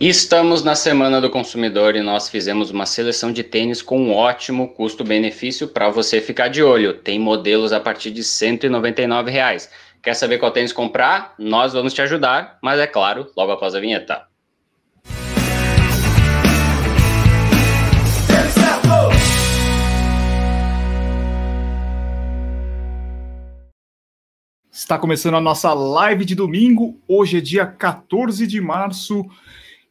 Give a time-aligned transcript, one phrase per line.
[0.00, 4.68] Estamos na Semana do Consumidor e nós fizemos uma seleção de tênis com um ótimo
[4.68, 6.94] custo-benefício para você ficar de olho.
[6.94, 9.68] Tem modelos a partir de 199 reais.
[10.00, 11.34] Quer saber qual tênis comprar?
[11.36, 14.24] Nós vamos te ajudar, mas é claro, logo após a vinheta.
[24.70, 27.00] Está começando a nossa live de domingo.
[27.08, 29.28] Hoje é dia 14 de março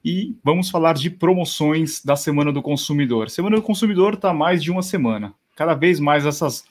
[0.03, 3.29] e vamos falar de promoções da Semana do Consumidor.
[3.29, 5.33] Semana do Consumidor está mais de uma semana.
[5.55, 6.63] Cada vez mais essas,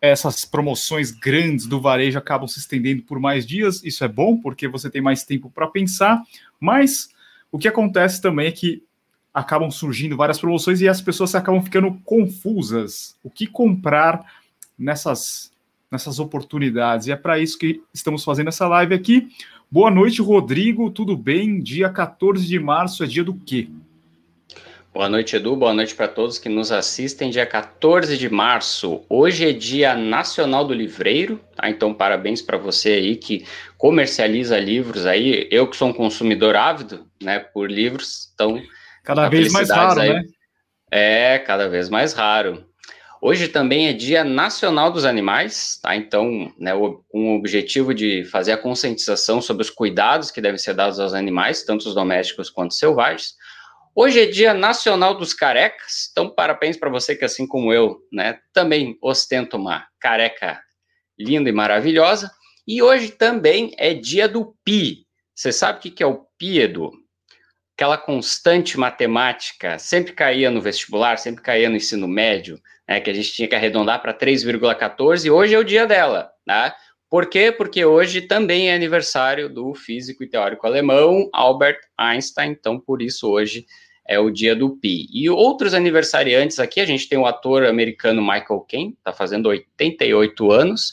[0.00, 3.82] essas promoções grandes do varejo acabam se estendendo por mais dias.
[3.84, 6.22] Isso é bom porque você tem mais tempo para pensar,
[6.58, 7.08] mas
[7.50, 8.82] o que acontece também é que
[9.32, 13.16] acabam surgindo várias promoções e as pessoas acabam ficando confusas.
[13.22, 14.24] O que comprar
[14.78, 15.52] nessas,
[15.90, 17.06] nessas oportunidades?
[17.06, 19.28] E é para isso que estamos fazendo essa live aqui.
[19.72, 20.90] Boa noite, Rodrigo.
[20.90, 21.60] Tudo bem?
[21.60, 23.68] Dia 14 de março é dia do quê?
[24.92, 25.54] Boa noite, Edu.
[25.54, 27.30] Boa noite para todos que nos assistem.
[27.30, 29.04] Dia 14 de março.
[29.08, 31.70] Hoje é Dia Nacional do Livreiro, tá?
[31.70, 33.46] Então, parabéns para você aí que
[33.78, 35.46] comercializa livros aí.
[35.52, 38.60] Eu que sou um consumidor ávido, né, por livros, então
[39.04, 40.14] cada vez mais raro, aí.
[40.14, 40.22] né?
[40.90, 42.64] É, cada vez mais raro.
[43.22, 45.94] Hoje também é Dia Nacional dos Animais, tá?
[45.94, 46.72] Então, né,
[47.08, 51.12] com o objetivo de fazer a conscientização sobre os cuidados que devem ser dados aos
[51.12, 53.34] animais, tanto os domésticos quanto selvagens.
[53.94, 58.38] Hoje é Dia Nacional dos Carecas, então parabéns para você que, assim como eu, né,
[58.54, 60.58] também ostenta uma careca
[61.18, 62.30] linda e maravilhosa.
[62.66, 65.06] E hoje também é Dia do Pi.
[65.34, 66.90] Você sabe o que é o Pi, Edu?
[67.80, 73.14] Aquela constante matemática, sempre caía no vestibular, sempre caía no ensino médio, né, que a
[73.14, 76.74] gente tinha que arredondar para 3,14, e hoje é o dia dela, né?
[77.08, 77.50] Por quê?
[77.50, 83.26] Porque hoje também é aniversário do físico e teórico alemão Albert Einstein, então por isso
[83.30, 83.64] hoje
[84.06, 85.06] é o dia do Pi.
[85.10, 90.52] E outros aniversariantes aqui, a gente tem o ator americano Michael Caine, está fazendo 88
[90.52, 90.92] anos,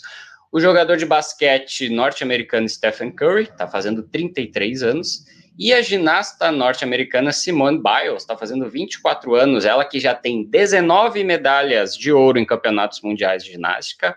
[0.54, 5.26] o jogador de basquete norte-americano Stephen Curry, está fazendo 33 anos,
[5.58, 11.24] e a ginasta norte-americana Simone Biles está fazendo 24 anos, ela que já tem 19
[11.24, 14.16] medalhas de ouro em campeonatos mundiais de ginástica,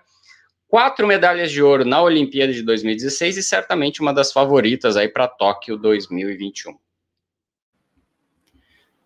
[0.68, 5.26] quatro medalhas de ouro na Olimpíada de 2016 e certamente uma das favoritas aí para
[5.26, 6.76] Tóquio 2021.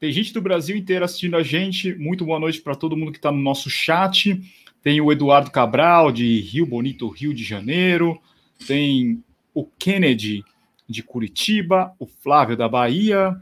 [0.00, 1.94] Tem gente do Brasil inteiro assistindo a gente.
[1.94, 4.38] Muito boa noite para todo mundo que está no nosso chat.
[4.82, 8.20] Tem o Eduardo Cabral, de Rio Bonito, Rio de Janeiro.
[8.66, 9.24] Tem
[9.54, 10.44] o Kennedy,
[10.88, 13.34] de Curitiba, o Flávio da Bahia,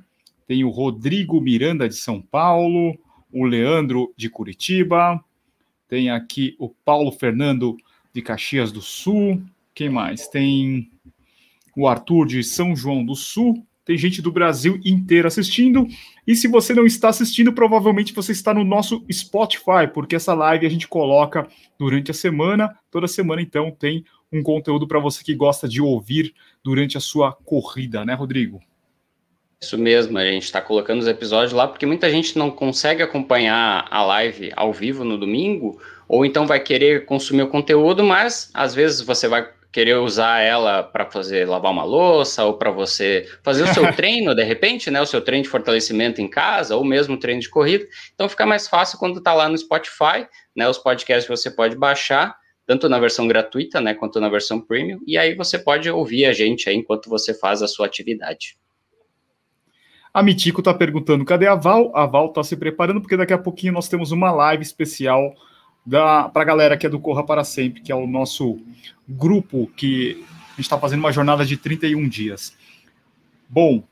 [0.47, 2.97] tem o Rodrigo Miranda de São Paulo,
[3.32, 5.22] o Leandro de Curitiba,
[5.88, 7.76] tem aqui o Paulo Fernando
[8.12, 9.42] de Caxias do Sul,
[9.75, 10.28] quem mais?
[10.28, 10.91] Tem
[11.76, 15.86] o Arthur de São João do Sul, tem gente do Brasil inteiro assistindo.
[16.26, 20.66] E se você não está assistindo, provavelmente você está no nosso Spotify, porque essa live
[20.66, 21.48] a gente coloca
[21.78, 22.76] durante a semana.
[22.91, 26.32] Toda semana, então, tem um conteúdo para você que gosta de ouvir
[26.64, 28.60] durante a sua corrida, né, Rodrigo?
[29.62, 33.86] Isso mesmo, a gente está colocando os episódios lá porque muita gente não consegue acompanhar
[33.88, 38.74] a live ao vivo no domingo, ou então vai querer consumir o conteúdo, mas às
[38.74, 43.62] vezes você vai querer usar ela para fazer lavar uma louça ou para você fazer
[43.62, 47.16] o seu treino, de repente, né, o seu treino de fortalecimento em casa ou mesmo
[47.16, 47.86] treino de corrida.
[48.14, 52.36] Então fica mais fácil quando está lá no Spotify, né, os podcasts você pode baixar
[52.72, 56.33] tanto na versão gratuita, né, quanto na versão premium, e aí você pode ouvir a
[56.33, 58.56] gente aí enquanto você faz a sua atividade.
[60.12, 61.94] A Mitico está perguntando, cadê a Val?
[61.94, 65.34] A Val está se preparando, porque daqui a pouquinho nós temos uma live especial
[65.87, 68.59] para a galera que é do Corra para Sempre, que é o nosso
[69.06, 72.56] grupo que a gente está fazendo uma jornada de 31 dias.
[73.47, 73.84] Bom,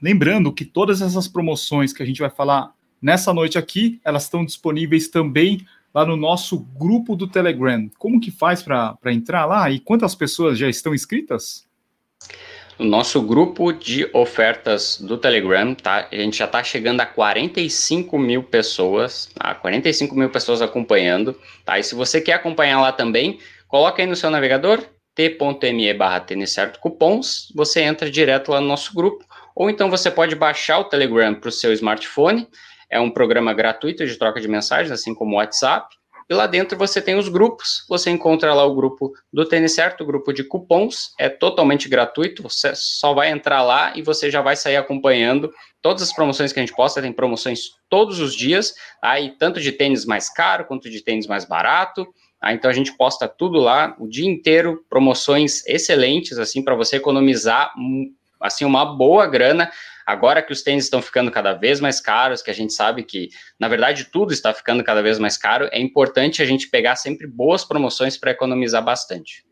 [0.00, 4.44] lembrando que todas essas promoções que a gente vai falar nessa noite aqui, elas estão
[4.44, 7.88] disponíveis também lá no nosso grupo do Telegram.
[7.98, 11.64] Como que faz para entrar lá e quantas pessoas já estão inscritas?
[12.76, 16.08] O nosso grupo de ofertas do Telegram, tá?
[16.10, 19.54] A gente já está chegando a 45 mil pessoas, tá?
[19.54, 21.78] 45 mil pessoas acompanhando, tá?
[21.78, 23.38] E se você quer acompanhar lá também,
[23.68, 24.82] coloca aí no seu navegador,
[25.14, 26.26] t.me barra
[26.80, 29.24] cupons, você entra direto lá no nosso grupo,
[29.54, 32.48] ou então você pode baixar o Telegram para o seu smartphone,
[32.94, 35.92] é um programa gratuito de troca de mensagens, assim como o WhatsApp.
[36.30, 37.84] E lá dentro você tem os grupos.
[37.88, 41.12] Você encontra lá o grupo do Tênis Certo, o grupo de cupons.
[41.18, 42.44] É totalmente gratuito.
[42.44, 45.52] Você só vai entrar lá e você já vai sair acompanhando
[45.82, 47.02] todas as promoções que a gente posta.
[47.02, 48.72] Tem promoções todos os dias.
[49.02, 52.06] Aí, tanto de tênis mais caro quanto de tênis mais barato.
[52.46, 57.72] Então a gente posta tudo lá o dia inteiro, promoções excelentes assim para você economizar
[58.40, 59.70] assim uma boa grana.
[60.06, 63.28] Agora que os tênis estão ficando cada vez mais caros, que a gente sabe que,
[63.58, 67.26] na verdade, tudo está ficando cada vez mais caro, é importante a gente pegar sempre
[67.26, 69.44] boas promoções para economizar bastante.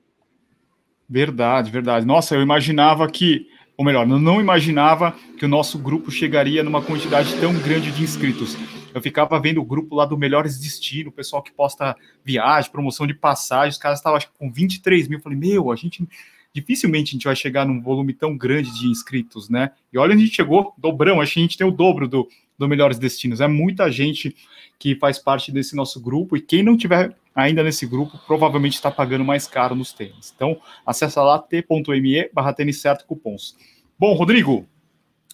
[1.08, 2.06] Verdade, verdade.
[2.06, 3.46] Nossa, eu imaginava que,
[3.76, 8.02] ou melhor, eu não imaginava que o nosso grupo chegaria numa quantidade tão grande de
[8.02, 8.56] inscritos.
[8.94, 13.06] Eu ficava vendo o grupo lá do Melhores Destino, o pessoal que posta viagem, promoção
[13.06, 15.18] de passagem, os caras estavam com 23 mil.
[15.18, 16.06] Eu falei, meu, a gente
[16.54, 19.70] dificilmente a gente vai chegar num volume tão grande de inscritos, né?
[19.92, 22.28] E olha, a gente chegou, dobrão, acho que a gente tem o dobro do,
[22.58, 23.40] do Melhores Destinos.
[23.40, 24.36] É muita gente
[24.78, 28.90] que faz parte desse nosso grupo, e quem não tiver ainda nesse grupo, provavelmente está
[28.90, 30.32] pagando mais caro nos tênis.
[30.34, 33.56] Então, acessa lá t.me barra tênis certo cupons.
[33.98, 34.68] Bom, Rodrigo,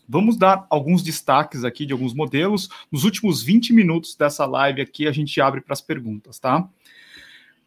[0.08, 2.68] vamos dar alguns destaques aqui de alguns modelos.
[2.92, 6.68] Nos últimos 20 minutos dessa live aqui, a gente abre para as perguntas, tá?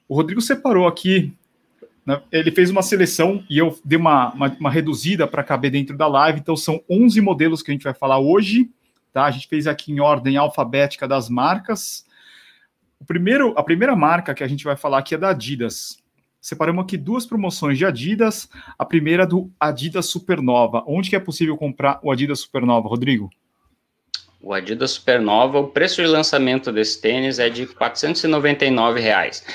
[0.07, 1.33] O Rodrigo separou aqui
[2.06, 2.21] né?
[2.31, 6.07] Ele fez uma seleção e eu dei uma, uma, uma reduzida para caber dentro da
[6.07, 6.39] live.
[6.39, 8.69] Então, são 11 modelos que a gente vai falar hoje.
[9.13, 9.25] Tá?
[9.25, 12.06] A gente fez aqui em ordem alfabética das marcas.
[13.00, 15.98] O primeiro, a primeira marca que a gente vai falar aqui é da Adidas.
[16.39, 18.50] Separamos aqui duas promoções de Adidas.
[18.77, 20.83] A primeira é do Adidas Supernova.
[20.88, 23.30] Onde que é possível comprar o Adidas Supernova, Rodrigo?
[24.42, 29.45] O Adidas Supernova, o preço de lançamento desse tênis é de 499 reais.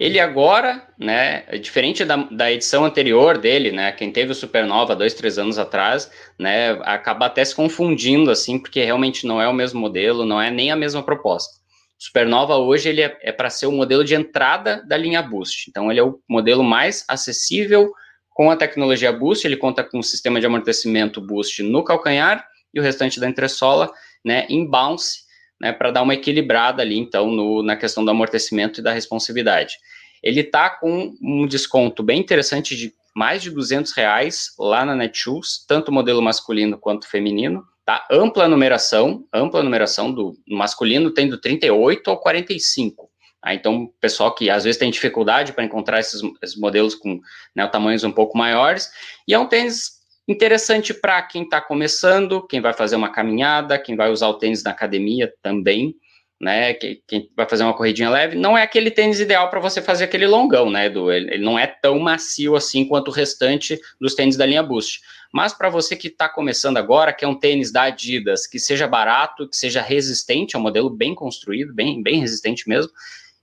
[0.00, 5.12] Ele agora, né, diferente da, da edição anterior dele, né, quem teve o Supernova dois,
[5.12, 9.78] três anos atrás, né, acaba até se confundindo, assim, porque realmente não é o mesmo
[9.78, 11.52] modelo, não é nem a mesma proposta.
[12.00, 15.68] O Supernova hoje ele é, é para ser o modelo de entrada da linha Boost.
[15.68, 17.92] Então ele é o modelo mais acessível
[18.30, 19.46] com a tecnologia Boost.
[19.46, 22.42] Ele conta com um sistema de amortecimento Boost no calcanhar
[22.72, 23.92] e o restante da entressola,
[24.24, 25.28] né, em bounce
[25.60, 29.76] né, para dar uma equilibrada ali, então, no, na questão do amortecimento e da responsividade.
[30.22, 35.64] Ele está com um desconto bem interessante de mais de 200 reais lá na Netshoes,
[35.66, 38.06] tanto modelo masculino quanto feminino, tá?
[38.10, 43.10] Ampla numeração, ampla numeração do masculino tem do 38 ao 45.
[43.42, 47.18] Ah, então, pessoal que às vezes tem dificuldade para encontrar esses, esses, modelos com
[47.56, 48.90] né, tamanhos um pouco maiores,
[49.26, 49.99] e é um tênis
[50.30, 54.62] Interessante para quem está começando, quem vai fazer uma caminhada, quem vai usar o tênis
[54.62, 55.92] na academia também,
[56.40, 56.72] né?
[56.72, 58.36] Quem, vai fazer uma corridinha leve.
[58.36, 61.10] Não é aquele tênis ideal para você fazer aquele longão, né, Edu?
[61.10, 65.00] Ele, não é tão macio assim quanto o restante dos tênis da linha Boost.
[65.34, 68.86] Mas para você que está começando agora, que é um tênis da Adidas, que seja
[68.86, 72.92] barato, que seja resistente, é um modelo bem construído, bem, bem resistente mesmo,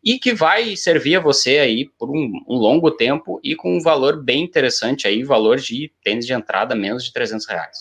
[0.07, 3.81] e que vai servir a você aí por um, um, longo tempo e com um
[3.81, 7.77] valor bem interessante aí, valor de tênis de entrada menos de 300 reais.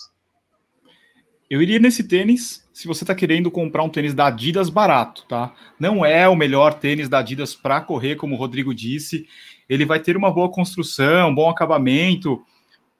[1.49, 5.55] Eu iria nesse tênis se você está querendo comprar um tênis da Adidas barato, tá?
[5.79, 9.25] Não é o melhor tênis da Adidas para correr, como o Rodrigo disse.
[9.69, 12.43] Ele vai ter uma boa construção, um bom acabamento,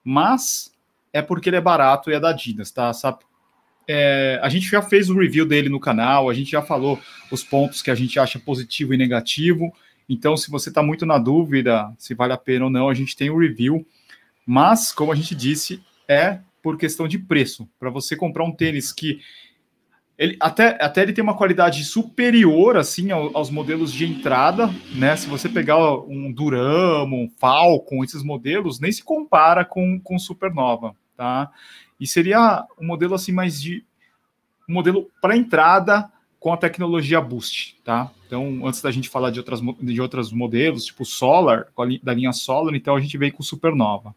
[0.06, 0.71] mas
[1.12, 2.94] é porque ele é barato e é da Adidas, tá?
[2.94, 3.25] Sabe?
[3.87, 6.99] É, a gente já fez o review dele no canal, a gente já falou
[7.31, 9.73] os pontos que a gente acha positivo e negativo.
[10.09, 13.15] Então, se você está muito na dúvida se vale a pena ou não, a gente
[13.15, 13.85] tem o review.
[14.45, 17.67] Mas, como a gente disse, é por questão de preço.
[17.79, 19.21] Para você comprar um tênis que
[20.17, 25.15] ele até, até ele tem uma qualidade superior assim aos modelos de entrada, né?
[25.15, 30.95] Se você pegar um Duramo, um Falcon, esses modelos nem se compara com com Supernova,
[31.15, 31.51] tá?
[31.99, 33.83] E seria um modelo assim mais de
[34.69, 38.11] um modelo para entrada com a tecnologia Boost, tá?
[38.25, 41.68] Então, antes da gente falar de outras de outros modelos, tipo Solar,
[42.04, 44.16] da linha Solar, então a gente veio com Supernova.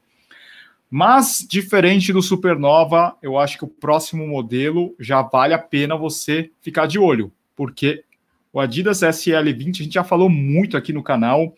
[0.91, 6.51] Mas, diferente do Supernova, eu acho que o próximo modelo já vale a pena você
[6.61, 8.05] ficar de olho, porque
[8.53, 11.55] o Adidas SL20, a gente já falou muito aqui no canal,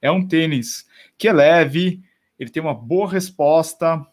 [0.00, 0.86] é um tênis
[1.18, 2.00] que é leve,
[2.38, 4.06] ele tem uma boa resposta,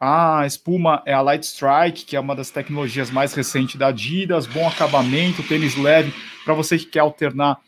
[0.00, 4.46] a espuma é a Light Strike, que é uma das tecnologias mais recentes da Adidas,
[4.46, 6.12] bom acabamento, tênis leve,
[6.44, 7.58] para você que quer alternar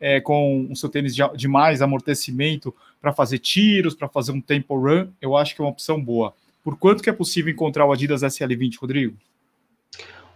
[0.00, 4.40] é, com o seu tênis de, de mais amortecimento para fazer tiros, para fazer um
[4.40, 6.34] tempo run, eu acho que é uma opção boa.
[6.62, 9.16] Por quanto que é possível encontrar o Adidas SL20, Rodrigo?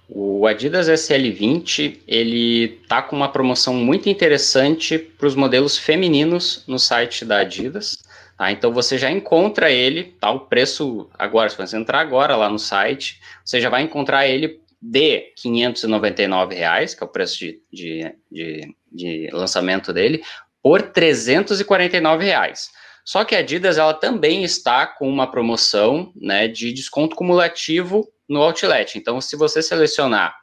[0.09, 6.79] O Adidas SL20 ele tá com uma promoção muito interessante para os modelos femininos no
[6.79, 7.99] site da Adidas.
[8.37, 8.53] Tá?
[8.53, 10.31] Então você já encontra ele, tá?
[10.31, 14.61] O preço agora, se você entrar agora lá no site, você já vai encontrar ele
[14.81, 20.23] de 599 reais, que é o preço de, de, de, de lançamento dele,
[20.63, 22.71] por 349 reais.
[23.05, 28.43] Só que a Adidas ela também está com uma promoção né, de desconto cumulativo no
[28.43, 28.99] outlet.
[28.99, 30.37] Então, se você selecionar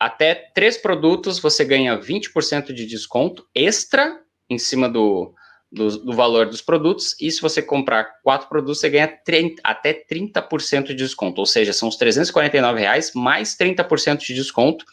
[0.00, 4.18] até três produtos, você ganha 20% de desconto extra
[4.48, 5.34] em cima do,
[5.74, 9.92] do, do, valor dos produtos, e se você comprar quatro produtos, você ganha 30, até
[9.92, 14.84] 30% de desconto, ou seja, são os 349 reais mais 30% de desconto.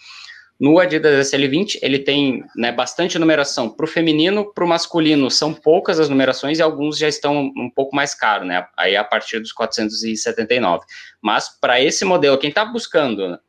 [0.59, 5.53] No Adidas SL20, ele tem né, bastante numeração para o feminino, para o masculino são
[5.53, 8.67] poucas as numerações e alguns já estão um pouco mais caros, né?
[8.77, 10.85] Aí a partir dos 479.
[11.19, 13.39] Mas para esse modelo, quem está buscando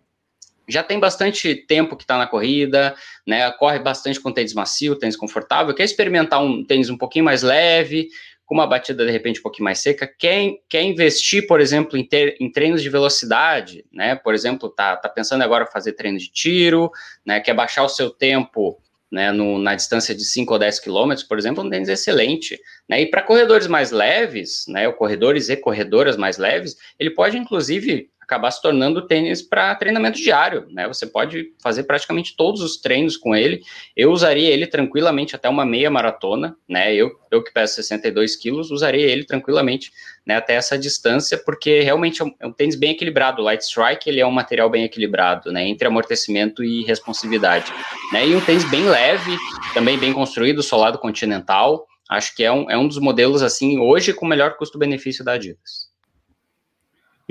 [0.72, 2.94] já tem bastante tempo que está na corrida,
[3.26, 3.50] né?
[3.52, 8.08] Corre bastante com tênis macio, tênis confortável, quer experimentar um tênis um pouquinho mais leve,
[8.44, 12.04] com uma batida de repente um pouquinho mais seca, quer, quer investir, por exemplo, em,
[12.04, 14.14] ter, em treinos de velocidade, né?
[14.14, 16.90] Por exemplo, tá, tá pensando agora fazer treino de tiro,
[17.24, 17.40] né?
[17.40, 18.78] Quer baixar o seu tempo
[19.12, 22.58] né, no, na distância de 5 ou 10 quilômetros, por exemplo, um tênis excelente.
[22.88, 23.02] Né?
[23.02, 28.08] E para corredores mais leves, né, ou corredores e corredoras mais leves, ele pode, inclusive,
[28.32, 30.88] acabar se tornando tênis para treinamento diário, né?
[30.88, 33.62] Você pode fazer praticamente todos os treinos com ele.
[33.94, 36.94] Eu usaria ele tranquilamente até uma meia maratona, né?
[36.94, 39.92] Eu, eu que peso 62 quilos, usaria ele tranquilamente
[40.24, 43.42] né, até essa distância, porque realmente é um, é um, tênis bem equilibrado.
[43.42, 45.66] O Light Strike ele é um material bem equilibrado, né?
[45.68, 47.72] Entre amortecimento e responsividade,
[48.12, 48.26] né?
[48.26, 49.36] E um tênis bem leve,
[49.74, 51.86] também bem construído, solado continental.
[52.08, 55.91] Acho que é um, é um dos modelos, assim, hoje com melhor custo-benefício da Adidas.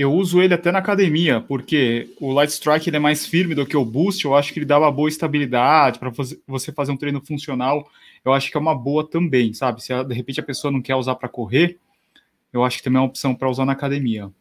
[0.02, 3.78] Eu uso ele até na academia, porque o Light Strike é mais firme do que
[3.78, 4.26] o Boost.
[4.26, 6.12] Eu acho que ele dá uma boa estabilidade para
[6.48, 7.88] você fazer um treino funcional.
[8.26, 9.84] Eu acho que é uma boa também, sabe?
[9.84, 11.78] Se de repente a pessoa não quer usar para correr,
[12.52, 14.32] eu acho que também é uma opção para usar na academia.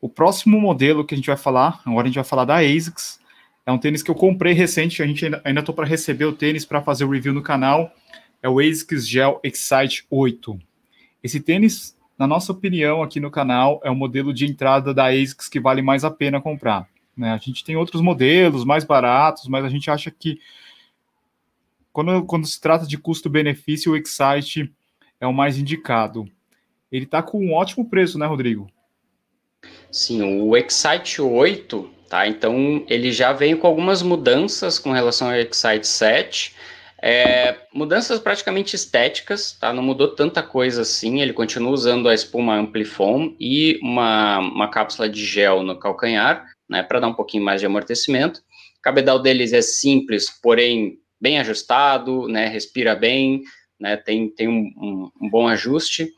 [0.00, 3.20] O próximo modelo que a gente vai falar, agora a gente vai falar da ASICS.
[3.66, 6.64] É um tênis que eu comprei recente, a gente ainda estou para receber o tênis
[6.64, 7.92] para fazer o review no canal.
[8.42, 10.58] É o ASICS Gel Excite 8.
[11.22, 15.48] Esse tênis na nossa opinião, aqui no canal, é o modelo de entrada da ASICS
[15.48, 16.88] que vale mais a pena comprar.
[17.16, 17.32] Né?
[17.32, 20.38] A gente tem outros modelos mais baratos, mas a gente acha que
[21.92, 24.72] quando, quando se trata de custo-benefício, o Excite
[25.20, 26.30] é o mais indicado.
[26.92, 28.70] Ele está com um ótimo preço, né, Rodrigo?
[29.90, 32.28] Sim, o Excite 8, tá?
[32.28, 36.54] Então ele já vem com algumas mudanças com relação ao Excite 7.
[37.04, 39.72] É, mudanças praticamente estéticas, tá?
[39.72, 41.20] Não mudou tanta coisa assim.
[41.20, 46.80] Ele continua usando a espuma Amplifon e uma, uma cápsula de gel no calcanhar, né?
[46.84, 48.38] Para dar um pouquinho mais de amortecimento.
[48.78, 52.46] O cabedal deles é simples, porém bem ajustado, né?
[52.46, 53.42] Respira bem,
[53.80, 53.96] né?
[53.96, 56.08] Tem, tem um, um, um bom ajuste.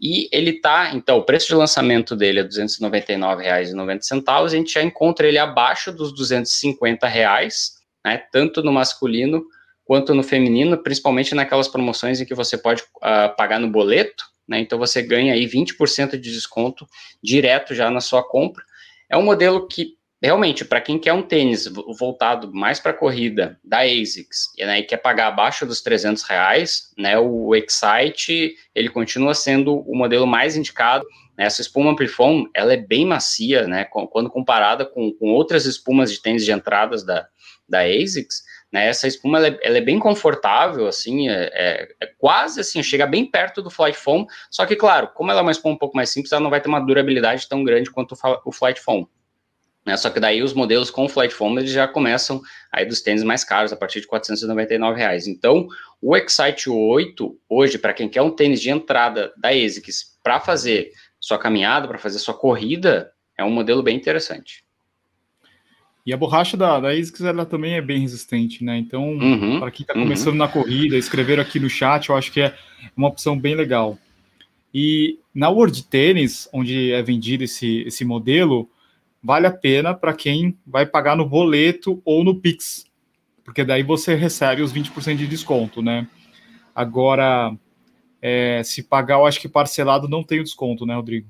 [0.00, 4.44] E ele tá, então, o preço de lançamento dele é R$ 299,90.
[4.44, 7.72] A gente já encontra ele abaixo dos 250 reais,
[8.04, 8.22] né?
[8.30, 9.44] Tanto no masculino
[9.88, 14.60] quanto no feminino, principalmente naquelas promoções em que você pode uh, pagar no boleto, né?
[14.60, 16.86] Então você ganha aí 20% de desconto
[17.22, 18.62] direto já na sua compra.
[19.08, 21.66] É um modelo que realmente para quem quer um tênis
[21.98, 27.18] voltado mais para corrida da ASICS né, e quer pagar abaixo dos 300 reais, né,
[27.18, 31.06] o Excite ele continua sendo o modelo mais indicado.
[31.36, 36.12] Né, essa espuma Amplifon ela é bem macia, né, quando comparada com, com outras espumas
[36.12, 37.26] de tênis de entradas da,
[37.66, 38.42] da ASICS.
[38.72, 38.86] Né?
[38.86, 43.06] Essa espuma ela é, ela é bem confortável, assim, é, é, é, quase assim, chega
[43.06, 45.96] bem perto do Flight Foam, só que, claro, como ela é uma espuma um pouco
[45.96, 49.08] mais simples, ela não vai ter uma durabilidade tão grande quanto o, Flight Foam.
[49.86, 49.96] Né?
[49.96, 53.42] Só que daí os modelos com Flight Foam eles já começam aí dos tênis mais
[53.42, 55.26] caros, a partir de 499 reais.
[55.26, 55.66] Então,
[56.00, 60.92] o Excite 8, hoje, para quem quer um tênis de entrada da ASICS para fazer
[61.18, 64.67] sua caminhada, para fazer sua corrida, é um modelo bem interessante.
[66.08, 68.78] E a borracha da, da ASICS ela também é bem resistente, né?
[68.78, 70.38] Então, uhum, para quem está começando uhum.
[70.38, 72.56] na corrida, escrever aqui no chat, eu acho que é
[72.96, 73.98] uma opção bem legal.
[74.72, 78.70] E na World Tennis, onde é vendido esse, esse modelo,
[79.22, 82.86] vale a pena para quem vai pagar no boleto ou no Pix,
[83.44, 86.06] porque daí você recebe os 20% de desconto, né?
[86.74, 87.54] Agora,
[88.22, 91.28] é, se pagar, eu acho que parcelado não tem o desconto, né, Rodrigo?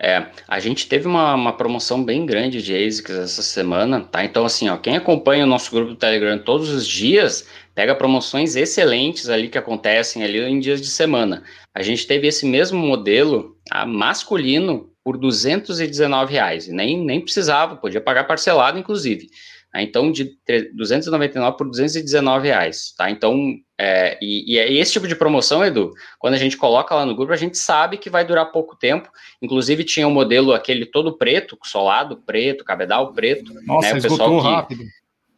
[0.00, 4.24] É, a gente teve uma, uma promoção bem grande de ASICs essa semana, tá?
[4.24, 8.54] Então, assim, ó, quem acompanha o nosso grupo do Telegram todos os dias, pega promoções
[8.54, 11.42] excelentes ali que acontecem ali em dias de semana.
[11.74, 17.76] A gente teve esse mesmo modelo a masculino por 219 reais, e nem, nem precisava,
[17.76, 19.28] podia pagar parcelado, inclusive.
[19.74, 19.82] Né?
[19.82, 20.30] Então, de
[20.74, 23.10] 299 por 219 reais, tá?
[23.10, 27.06] Então, é, e, e, é esse tipo de promoção, Edu, quando a gente coloca lá
[27.06, 29.08] no grupo, a gente sabe que vai durar pouco tempo.
[29.40, 33.54] Inclusive, tinha o um modelo aquele todo preto, solado preto, cabedal preto.
[33.64, 33.94] Nossa, né?
[33.94, 34.84] o esgotou rápido.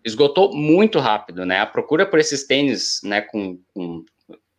[0.03, 1.61] Esgotou muito rápido, né?
[1.61, 4.03] A procura por esses tênis, né, com, com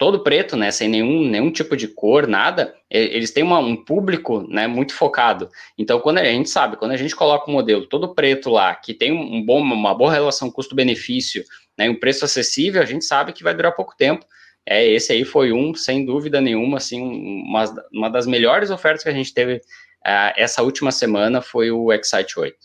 [0.01, 4.41] todo preto, né, sem nenhum, nenhum tipo de cor, nada, eles têm uma, um público,
[4.49, 5.47] né, muito focado.
[5.77, 8.95] Então, quando a, gente sabe, quando a gente coloca um modelo todo preto lá, que
[8.95, 11.43] tem um bom, uma boa relação custo-benefício,
[11.77, 14.25] né, um preço acessível, a gente sabe que vai durar pouco tempo,
[14.65, 19.09] é esse aí foi um, sem dúvida nenhuma, assim, uma, uma das melhores ofertas que
[19.09, 22.55] a gente teve uh, essa última semana foi o Excite 8.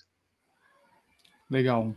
[1.51, 1.95] Legal.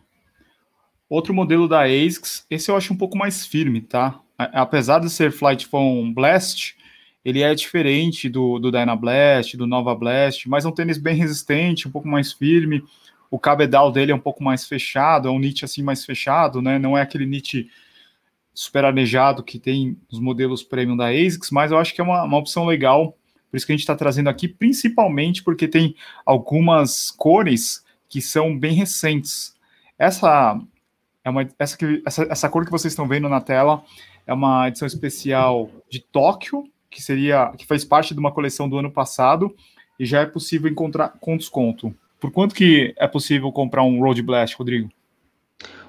[1.09, 4.21] Outro modelo da ASICS, esse eu acho um pouco mais firme, tá?
[4.37, 6.77] Apesar de ser Flight Phone Blast,
[7.25, 11.87] ele é diferente do, do Dynablast, do Nova Blast, mas é um tênis bem resistente,
[11.87, 12.83] um pouco mais firme.
[13.29, 16.79] O cabedal dele é um pouco mais fechado, é um knit assim mais fechado, né?
[16.79, 17.69] Não é aquele knit
[18.53, 22.23] super arejado que tem os modelos premium da ASICS, mas eu acho que é uma,
[22.23, 23.15] uma opção legal.
[23.49, 25.95] Por isso que a gente está trazendo aqui, principalmente porque tem
[26.25, 29.55] algumas cores que são bem recentes.
[29.97, 30.59] Essa
[31.23, 33.83] é uma, essa, essa, essa cor que vocês estão vendo na tela
[34.25, 38.77] é uma edição especial de Tóquio, que seria que faz parte de uma coleção do
[38.77, 39.55] ano passado
[39.99, 41.95] e já é possível encontrar com desconto.
[42.19, 44.89] Por quanto que é possível comprar um Road Blast, Rodrigo?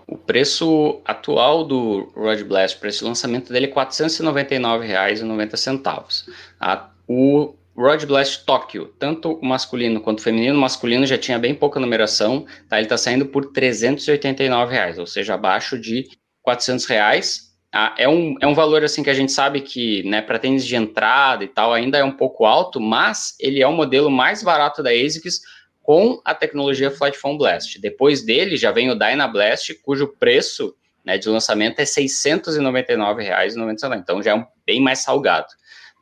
[0.07, 6.25] O preço atual do Road Blast para esse lançamento dele é R$ 499,90.
[6.59, 6.91] Tá?
[7.07, 11.79] O Road Blast Tóquio, tanto o masculino quanto o feminino, masculino já tinha bem pouca
[11.79, 12.77] numeração, tá?
[12.77, 16.09] Ele está saindo por 389 reais, ou seja, abaixo de
[16.43, 17.51] 400 reais.
[17.73, 20.67] Ah, é, um, é um valor assim que a gente sabe que, né, para tênis
[20.67, 24.43] de entrada e tal, ainda é um pouco alto, mas ele é o modelo mais
[24.43, 25.41] barato da ASICS
[25.91, 27.81] com a tecnologia Flight Foam Blast.
[27.81, 30.73] Depois dele já vem o Dyna Blast, cujo preço
[31.05, 33.99] né, de lançamento é R$ 699,90.
[33.99, 35.49] Então já é um bem mais salgado.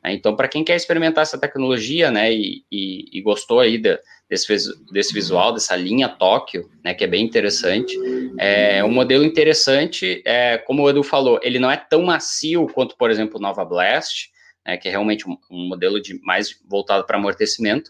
[0.03, 0.13] Né?
[0.13, 4.55] Então, para quem quer experimentar essa tecnologia, né, e, e, e gostou aí de, desse,
[4.91, 7.97] desse visual, dessa linha Tóquio, né, que é bem interessante,
[8.37, 12.95] é um modelo interessante, é, como o Edu falou, ele não é tão macio quanto,
[12.95, 14.29] por exemplo, o Nova Blast,
[14.63, 17.89] né, que é realmente um, um modelo de mais voltado para amortecimento,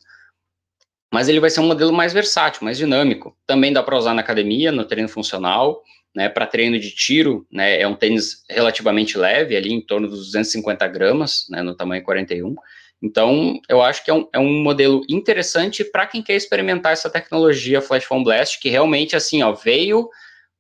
[1.12, 3.36] mas ele vai ser um modelo mais versátil, mais dinâmico.
[3.48, 5.82] Também dá para usar na academia, no treino funcional,
[6.16, 10.26] né, para treino de tiro, né, é um tênis relativamente leve, ali em torno dos
[10.28, 12.56] 250 gramas, né, no tamanho 41.
[13.02, 17.10] Então, eu acho que é um, é um modelo interessante para quem quer experimentar essa
[17.10, 20.10] tecnologia Flash Foam Blast, que realmente, assim, ó, veio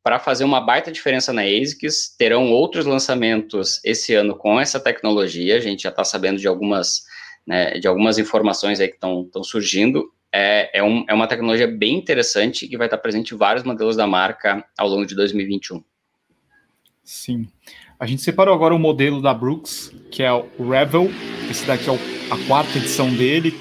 [0.01, 2.15] para fazer uma baita diferença na ASICS.
[2.17, 5.57] Terão outros lançamentos esse ano com essa tecnologia.
[5.57, 7.03] A gente já está sabendo de algumas,
[7.45, 11.97] né, de algumas informações aí que estão surgindo é, é, um, é uma tecnologia bem
[11.97, 15.83] interessante que vai estar presente em vários modelos da marca ao longo de 2021.
[17.03, 17.47] Sim.
[17.99, 21.09] A gente separou agora o modelo da Brooks, que é o Revel.
[21.49, 23.59] Esse daqui é a quarta edição dele.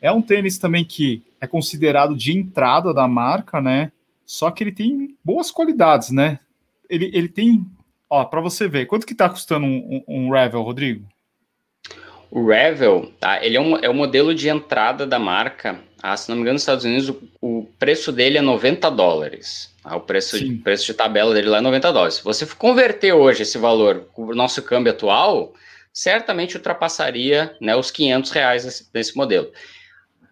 [0.00, 3.92] É um tênis também que é considerado de entrada da marca, né?
[4.24, 6.38] Só que ele tem boas qualidades, né?
[6.88, 7.66] Ele, ele tem,
[8.08, 11.06] ó, para você ver, quanto que tá custando um, um, um Revel, Rodrigo?
[12.30, 13.44] O Revel, tá?
[13.44, 15.80] Ele é um, é um modelo de entrada da marca.
[16.00, 19.74] Ah, se não me engano, nos Estados Unidos, o, o preço dele é 90 dólares.
[19.82, 22.14] Ah, o preço, de, preço de tabela dele lá é 90 dólares.
[22.14, 25.54] Se você converter hoje esse valor com o nosso câmbio atual,
[25.92, 29.50] certamente ultrapassaria né, os 500 reais desse, desse modelo.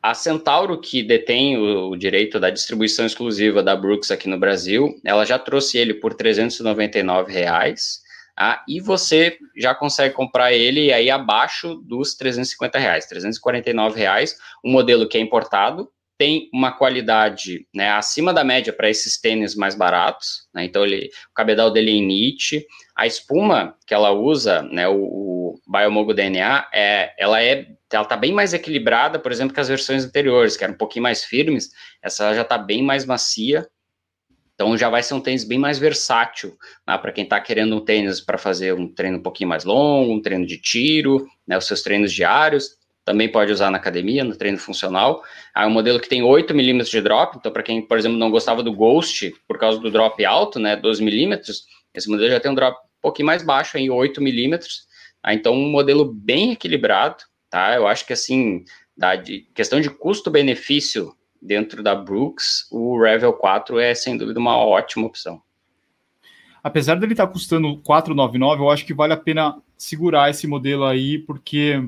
[0.01, 4.95] A Centauro, que detém o, o, direito da distribuição exclusiva da Brooks aqui no Brasil,
[5.05, 8.01] ela já trouxe ele por 399 reais.
[8.41, 14.71] Ah, e você já consegue comprar ele aí abaixo dos 350 reais, 349 reais, um
[14.71, 19.75] modelo que é importado, tem uma qualidade né, acima da média para esses tênis mais
[19.75, 22.65] baratos, né, então ele, o cabedal dele é NIT,
[22.97, 28.17] a espuma que ela usa, né, o, o Biomogo DNA, é, ela é, ela está
[28.17, 31.71] bem mais equilibrada, por exemplo, que as versões anteriores, que eram um pouquinho mais firmes,
[32.01, 33.69] essa já está bem mais macia,
[34.59, 37.81] então já vai ser um tênis bem mais versátil, né, para quem está querendo um
[37.81, 41.65] tênis para fazer um treino um pouquinho mais longo, um treino de tiro, né, os
[41.65, 45.23] seus treinos diários, também pode usar na academia, no treino funcional.
[45.57, 48.33] É um modelo que tem 8 milímetros de drop, então para quem, por exemplo, não
[48.33, 51.63] gostava do Ghost por causa do drop alto, né, 12 milímetros,
[51.95, 54.89] esse modelo já tem um drop um pouquinho mais baixo, em 8 milímetros,
[55.29, 57.77] então um modelo bem equilibrado, tá?
[57.77, 58.65] Eu acho que assim,
[58.97, 59.17] da
[59.55, 65.41] questão de custo-benefício dentro da Brooks, o Revel 4 é sem dúvida uma ótima opção.
[66.63, 70.85] Apesar dele estar tá custando 499, eu acho que vale a pena segurar esse modelo
[70.85, 71.83] aí, porque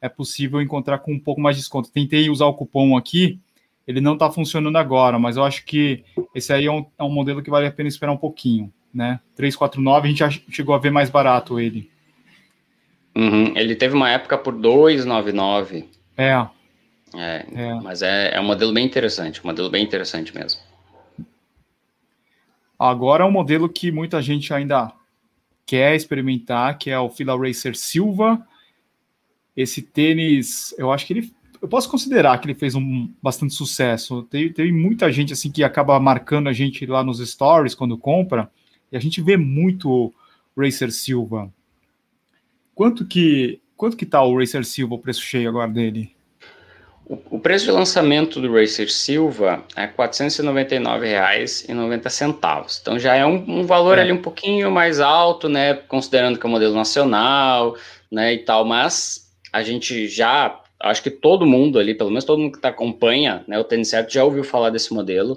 [0.00, 1.90] é possível encontrar com um pouco mais de desconto.
[1.90, 3.40] Tentei usar o cupom aqui,
[3.86, 7.10] ele não está funcionando agora, mas eu acho que esse aí é um, é um,
[7.10, 9.20] modelo que vale a pena esperar um pouquinho, né?
[9.34, 11.90] 349, a gente já chegou a ver mais barato ele.
[13.16, 15.88] Uhum, ele teve uma época por 299.
[16.16, 16.46] É,
[17.14, 17.74] é, é.
[17.80, 20.60] Mas é, é um modelo bem interessante, um modelo bem interessante mesmo.
[22.78, 24.92] Agora é um modelo que muita gente ainda
[25.66, 28.44] quer experimentar, que é o Fila Racer Silva.
[29.56, 34.22] Esse tênis, eu acho que ele, eu posso considerar que ele fez um bastante sucesso.
[34.24, 38.50] Teve, teve muita gente assim que acaba marcando a gente lá nos stories quando compra,
[38.90, 40.12] e a gente vê muito
[40.56, 41.52] Racer Silva.
[42.74, 46.14] Quanto que quanto que tá o Racer Silva, o preço cheio agora dele?
[47.28, 52.78] O, preço de lançamento do Racer Silva é R$ 499,90.
[52.80, 54.02] Então já é um, um valor é.
[54.02, 55.74] ali um pouquinho mais alto, né?
[55.74, 57.74] Considerando que é um modelo nacional,
[58.12, 58.34] né?
[58.34, 62.52] E tal, mas a gente já acho que todo mundo ali, pelo menos todo mundo
[62.52, 65.36] que tá, acompanha né, o tênis certo, já ouviu falar desse modelo.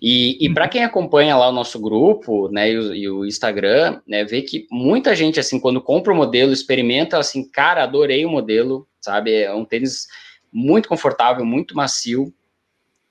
[0.00, 4.00] E, e para quem acompanha lá o nosso grupo, né, e o, e o, Instagram,
[4.06, 8.30] né, vê que muita gente, assim, quando compra o modelo, experimenta, assim, cara, adorei o
[8.30, 9.34] modelo, sabe?
[9.34, 10.06] É um tênis
[10.52, 12.32] muito confortável, muito macio.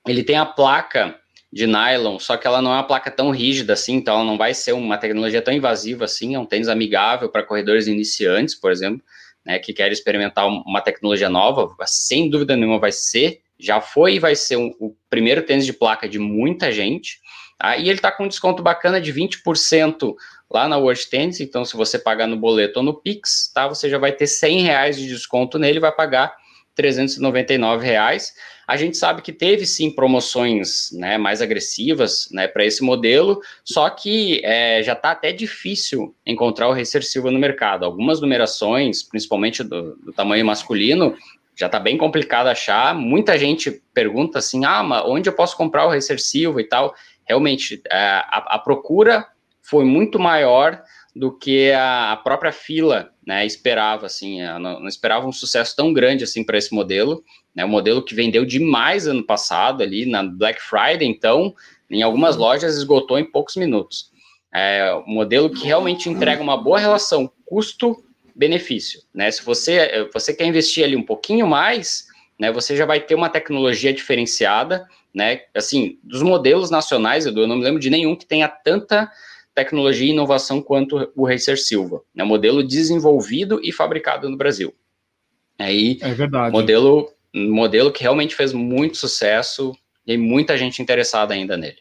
[0.06, 1.18] Ele tem a placa
[1.52, 4.38] de nylon, só que ela não é uma placa tão rígida assim, então ela não
[4.38, 8.70] vai ser uma tecnologia tão invasiva assim, é um tênis amigável para corredores iniciantes, por
[8.70, 9.04] exemplo
[9.44, 14.18] né, que quer experimentar uma tecnologia nova, sem dúvida nenhuma vai ser, já foi e
[14.18, 17.20] vai ser um, o primeiro tênis de placa de muita gente,
[17.58, 17.76] tá?
[17.76, 20.14] e ele está com um desconto bacana de 20%
[20.50, 23.88] lá na World Tennis, então se você pagar no boleto ou no Pix, tá, você
[23.88, 26.34] já vai ter 100 reais de desconto nele, vai pagar
[26.80, 28.32] 399 reais,
[28.66, 33.90] a gente sabe que teve sim promoções né, mais agressivas né, para esse modelo, só
[33.90, 37.84] que é, já está até difícil encontrar o Racer Silva no mercado.
[37.84, 41.14] Algumas numerações, principalmente do, do tamanho masculino,
[41.54, 42.94] já está bem complicado achar.
[42.94, 46.94] Muita gente pergunta assim: ah, mas onde eu posso comprar o Racer Silva e tal?
[47.26, 49.26] Realmente, é, a, a procura
[49.60, 50.82] foi muito maior
[51.14, 56.24] do que a, própria fila né, esperava, assim, não, não, esperava um sucesso tão grande
[56.24, 60.60] assim para esse modelo, né, um modelo que vendeu demais ano passado ali na Black
[60.62, 61.54] Friday, então
[61.90, 62.42] em algumas uhum.
[62.42, 64.10] lojas esgotou em poucos minutos.
[64.52, 69.30] É um modelo que realmente entrega uma boa relação custo-benefício, né?
[69.30, 72.06] Se você você quer investir ali um pouquinho mais,
[72.38, 75.42] né, você já vai ter uma tecnologia diferenciada, né?
[75.54, 79.10] Assim, dos modelos nacionais, eu não me lembro de nenhum que tenha tanta
[79.60, 82.02] tecnologia e inovação quanto o Racer Silva.
[82.16, 84.74] É um modelo desenvolvido e fabricado no Brasil.
[85.58, 86.52] Aí, é verdade.
[86.52, 91.76] Modelo, modelo que realmente fez muito sucesso e muita gente interessada ainda nele.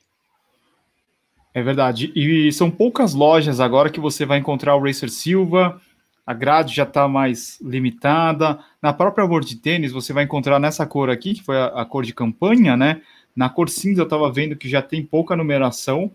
[1.54, 2.12] É verdade.
[2.16, 5.82] E são poucas lojas agora que você vai encontrar o Racer Silva.
[6.26, 8.60] A grade já está mais limitada.
[8.82, 12.04] Na própria World Tênis, você vai encontrar nessa cor aqui, que foi a, a cor
[12.04, 13.02] de campanha, né?
[13.36, 16.12] Na cor cinza, eu estava vendo que já tem pouca numeração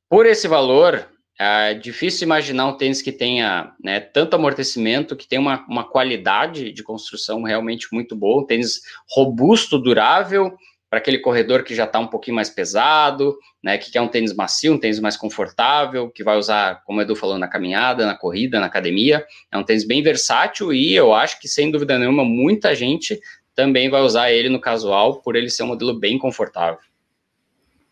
[0.08, 1.06] Por esse valor,
[1.42, 6.70] é difícil imaginar um tênis que tenha né, tanto amortecimento, que tenha uma, uma qualidade
[6.70, 10.54] de construção realmente muito boa, um tênis robusto, durável,
[10.90, 14.34] para aquele corredor que já está um pouquinho mais pesado, né, que quer um tênis
[14.34, 18.14] macio, um tênis mais confortável, que vai usar, como o Edu falou, na caminhada, na
[18.14, 19.24] corrida, na academia.
[19.50, 23.18] É um tênis bem versátil e eu acho que, sem dúvida nenhuma, muita gente
[23.54, 26.80] também vai usar ele no casual, por ele ser um modelo bem confortável.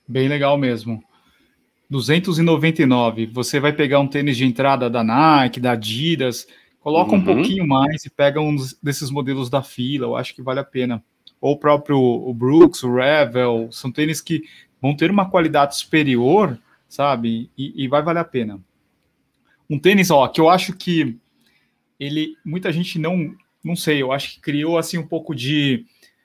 [0.07, 1.08] Bem legal mesmo.
[1.91, 3.27] 299.
[3.27, 6.47] Você vai pegar um tênis de entrada da Nike, da Adidas,
[6.81, 7.19] coloca uhum.
[7.19, 10.07] um pouquinho mais e pega um desses modelos da fila.
[10.07, 11.03] Eu acho que vale a pena.
[11.41, 14.43] Ou o próprio o Brooks, o Revel, são tênis que
[14.81, 17.51] vão ter uma qualidade superior, sabe?
[17.57, 18.61] E, e vai valer a pena.
[19.71, 21.17] Um tênis, ó, que eu acho que
[21.99, 25.85] ele, muita gente não, não sei, eu acho que criou assim um pouco de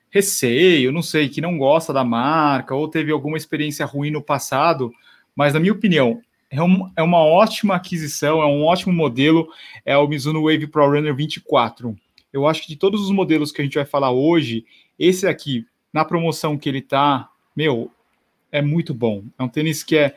[0.10, 4.94] receio, não sei, que não gosta da marca ou teve alguma experiência ruim no passado
[5.36, 9.50] mas na minha opinião, é, um, é uma ótima aquisição, é um ótimo modelo,
[9.84, 11.96] é o Mizuno Wave Pro Runner 24.
[12.32, 14.66] Eu acho que de todos os modelos que a gente vai falar hoje,
[14.98, 17.92] esse aqui, na promoção que ele tá, meu,
[18.52, 19.24] é muito bom.
[19.38, 20.16] É um tênis que é,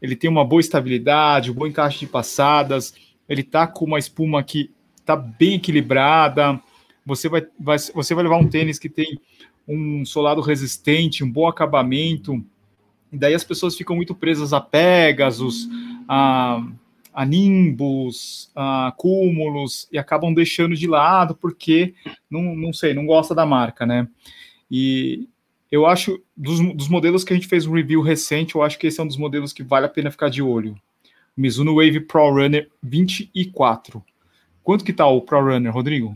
[0.00, 2.94] ele tem uma boa estabilidade, um bom encaixe de passadas,
[3.28, 4.70] ele tá com uma espuma que
[5.04, 6.60] tá bem equilibrada.
[7.04, 9.20] Você vai, vai, você vai levar um tênis que tem
[9.68, 12.44] um solado resistente, um bom acabamento,
[13.14, 15.68] e daí as pessoas ficam muito presas a Pegasus,
[16.08, 16.66] a,
[17.12, 21.94] a Nimbus, a Cúmulos, e acabam deixando de lado porque,
[22.28, 24.08] não, não sei, não gosta da marca, né?
[24.68, 25.28] E
[25.70, 28.88] eu acho, dos, dos modelos que a gente fez um review recente, eu acho que
[28.88, 30.76] esse é um dos modelos que vale a pena ficar de olho.
[31.36, 34.02] Mizuno Wave Pro Runner 24.
[34.60, 36.14] Quanto que tá o Pro Runner, Rodrigo?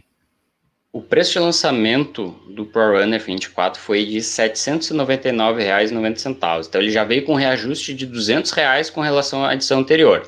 [0.90, 6.66] O preço de lançamento do ProRunner 24 foi de R$ 799,90.
[6.66, 10.26] Então ele já veio com reajuste de 200 reais com relação à edição anterior.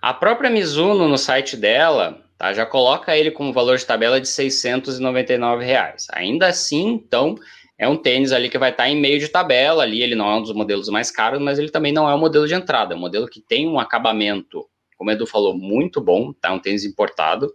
[0.00, 4.26] A própria Mizuno no site dela tá, já coloca ele como valor de tabela de
[4.26, 6.08] 699 reais.
[6.12, 7.36] Ainda assim, então,
[7.78, 10.34] é um tênis ali que vai estar em meio de tabela ali, ele não é
[10.34, 12.96] um dos modelos mais caros, mas ele também não é um modelo de entrada, é
[12.96, 16.52] um modelo que tem um acabamento, como o Edu falou, muito bom, tá?
[16.52, 17.54] Um tênis importado.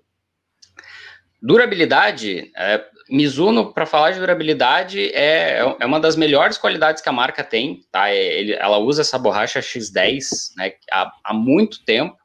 [1.41, 7.13] Durabilidade, é, Mizuno, para falar de durabilidade, é, é uma das melhores qualidades que a
[7.13, 8.09] marca tem, tá?
[8.09, 12.17] É, ele, ela usa essa borracha X10 né, há, há muito tempo,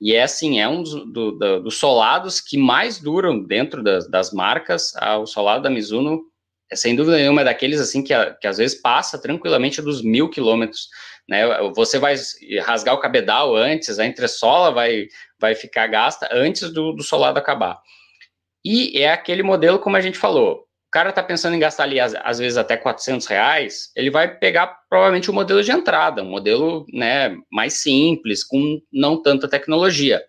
[0.00, 4.08] e é assim, é um dos, do, do, dos solados que mais duram dentro das,
[4.08, 4.92] das marcas.
[4.96, 6.22] Ah, o solado da Mizuno,
[6.70, 10.30] é, sem dúvida nenhuma, é daqueles assim que, que às vezes passa tranquilamente dos mil
[10.30, 10.88] quilômetros.
[11.28, 11.42] Né?
[11.74, 12.14] Você vai
[12.62, 15.06] rasgar o cabedal antes, a entressola vai,
[15.38, 17.80] vai ficar gasta antes do, do solado acabar.
[18.70, 21.98] E é aquele modelo, como a gente falou, o cara está pensando em gastar ali,
[21.98, 26.84] às, vezes, até 400 reais, ele vai pegar provavelmente o modelo de entrada, um modelo
[26.92, 30.22] né, mais simples, com não tanta tecnologia.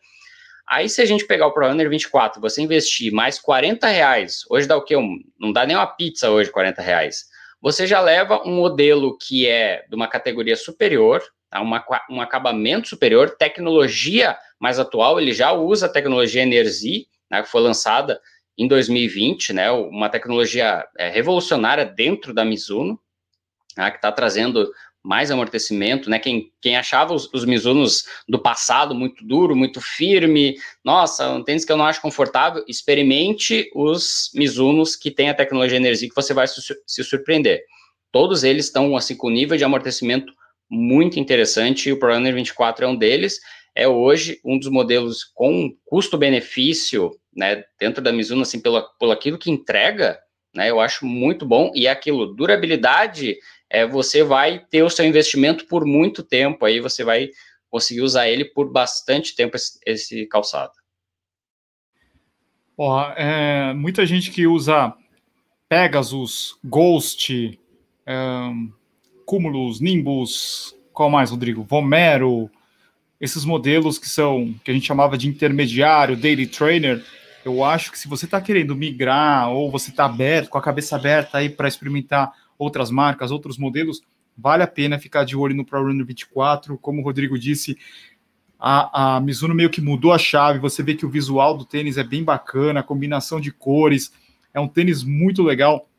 [0.70, 4.78] Aí, se a gente pegar o ProRunner 24, você investir mais 40 reais, hoje dá
[4.78, 4.96] o quê?
[4.96, 7.26] Um, não dá nem uma pizza hoje, 40 reais.
[7.62, 11.60] Você já leva um modelo que é de uma categoria superior, tá?
[11.60, 17.50] uma, um acabamento superior, tecnologia mais atual, ele já usa a tecnologia Energy, né, que
[17.50, 18.20] foi lançada
[18.58, 23.00] em 2020, né, uma tecnologia é, revolucionária dentro da Mizuno,
[23.78, 24.70] né, que está trazendo
[25.04, 26.20] mais amortecimento, né?
[26.20, 31.64] Quem, quem achava os, os Mizunos do passado muito duro, muito firme, nossa, um tênis
[31.64, 36.34] que eu não acho confortável, experimente os Mizunos que tem a tecnologia energia que você
[36.34, 37.64] vai se, se surpreender.
[38.12, 40.34] Todos eles estão assim com nível de amortecimento
[40.70, 43.40] muito interessante e o ProRunner 24 é um deles.
[43.76, 49.38] É hoje um dos modelos com custo-benefício né, dentro da Mizuno, assim, pelo, pelo aquilo
[49.38, 50.20] que entrega,
[50.54, 53.38] né, eu acho muito bom, e é aquilo, durabilidade,
[53.70, 57.30] é, você vai ter o seu investimento por muito tempo, aí você vai
[57.70, 60.74] conseguir usar ele por bastante tempo, esse, esse calçado.
[62.78, 64.94] Ó, é, muita gente que usa
[65.68, 67.60] Pegasus, Ghost,
[68.08, 68.72] um,
[69.26, 71.64] Cumulus, Nimbus, qual mais, Rodrigo?
[71.64, 72.50] Vomero,
[73.20, 77.04] esses modelos que são, que a gente chamava de intermediário, daily trainer,
[77.44, 80.96] eu acho que se você está querendo migrar ou você está aberto, com a cabeça
[80.96, 84.02] aberta aí para experimentar outras marcas, outros modelos,
[84.38, 86.78] vale a pena ficar de olho no ProRunner 24.
[86.78, 87.78] Como o Rodrigo disse,
[88.60, 90.60] a, a Mizuno meio que mudou a chave.
[90.60, 94.12] Você vê que o visual do tênis é bem bacana, a combinação de cores.
[94.54, 95.90] É um tênis muito legal,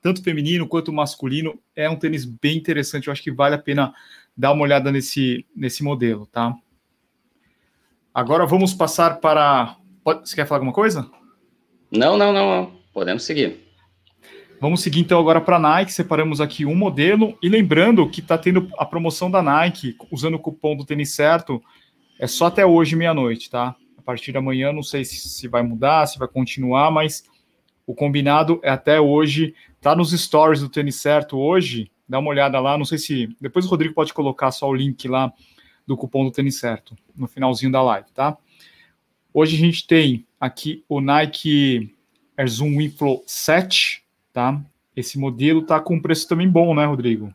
[0.00, 1.58] tanto feminino quanto masculino.
[1.74, 3.08] É um tênis bem interessante.
[3.08, 3.92] Eu acho que vale a pena
[4.36, 6.54] dar uma olhada nesse, nesse modelo, tá?
[8.12, 11.10] Agora vamos passar para você quer falar alguma coisa?
[11.90, 12.72] Não, não, não, não.
[12.92, 13.66] Podemos seguir.
[14.60, 15.92] Vamos seguir então agora para a Nike.
[15.92, 17.36] Separamos aqui um modelo.
[17.42, 21.60] E lembrando que está tendo a promoção da Nike, usando o cupom do tênis certo,
[22.18, 23.74] é só até hoje, meia-noite, tá?
[23.98, 27.24] A partir da manhã, não sei se, se vai mudar, se vai continuar, mas
[27.84, 29.54] o combinado é até hoje.
[29.80, 31.90] Tá nos stories do tênis certo hoje.
[32.08, 32.76] Dá uma olhada lá.
[32.78, 33.36] Não sei se.
[33.40, 35.32] Depois o Rodrigo pode colocar só o link lá
[35.86, 38.36] do cupom do tênis certo no finalzinho da live, tá?
[39.32, 41.94] Hoje a gente tem aqui o Nike
[42.36, 44.60] Air Zoom Inflow 7, tá?
[44.96, 47.32] Esse modelo tá com um preço também bom, né, Rodrigo?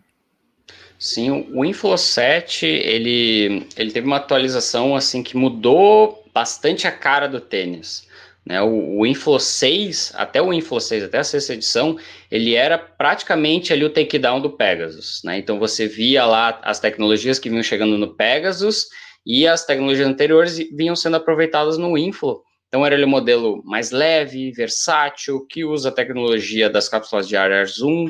[0.98, 7.28] Sim, o Inflow 7, ele, ele teve uma atualização assim que mudou bastante a cara
[7.28, 8.08] do tênis.
[8.46, 11.98] Né, o, o Inflow 6, até o Inflow 6, até a sexta edição,
[12.30, 15.22] ele era praticamente ali o takedown do Pegasus.
[15.24, 15.38] Né?
[15.38, 18.88] Então você via lá as tecnologias que vinham chegando no Pegasus
[19.26, 22.42] e as tecnologias anteriores vinham sendo aproveitadas no Inflow.
[22.68, 27.36] Então era ele um modelo mais leve, versátil, que usa a tecnologia das cápsulas de
[27.36, 28.08] ar Zoom.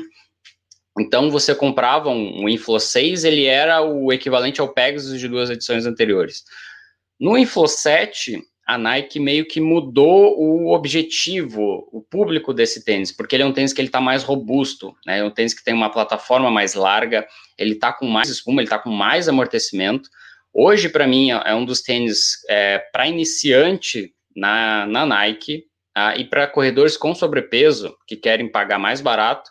[0.98, 5.50] Então você comprava um, um Inflow 6, ele era o equivalente ao Pegasus de duas
[5.50, 6.44] edições anteriores.
[7.20, 13.36] No Inflow 7, a Nike meio que mudou o objetivo, o público desse tênis, porque
[13.36, 15.18] ele é um tênis que ele está mais robusto, né?
[15.18, 17.26] É um tênis que tem uma plataforma mais larga,
[17.58, 20.08] ele está com mais espuma, ele está com mais amortecimento.
[20.52, 26.16] Hoje, para mim, é, é um dos tênis é, para iniciante na, na Nike ah,
[26.16, 29.50] e para corredores com sobrepeso que querem pagar mais barato.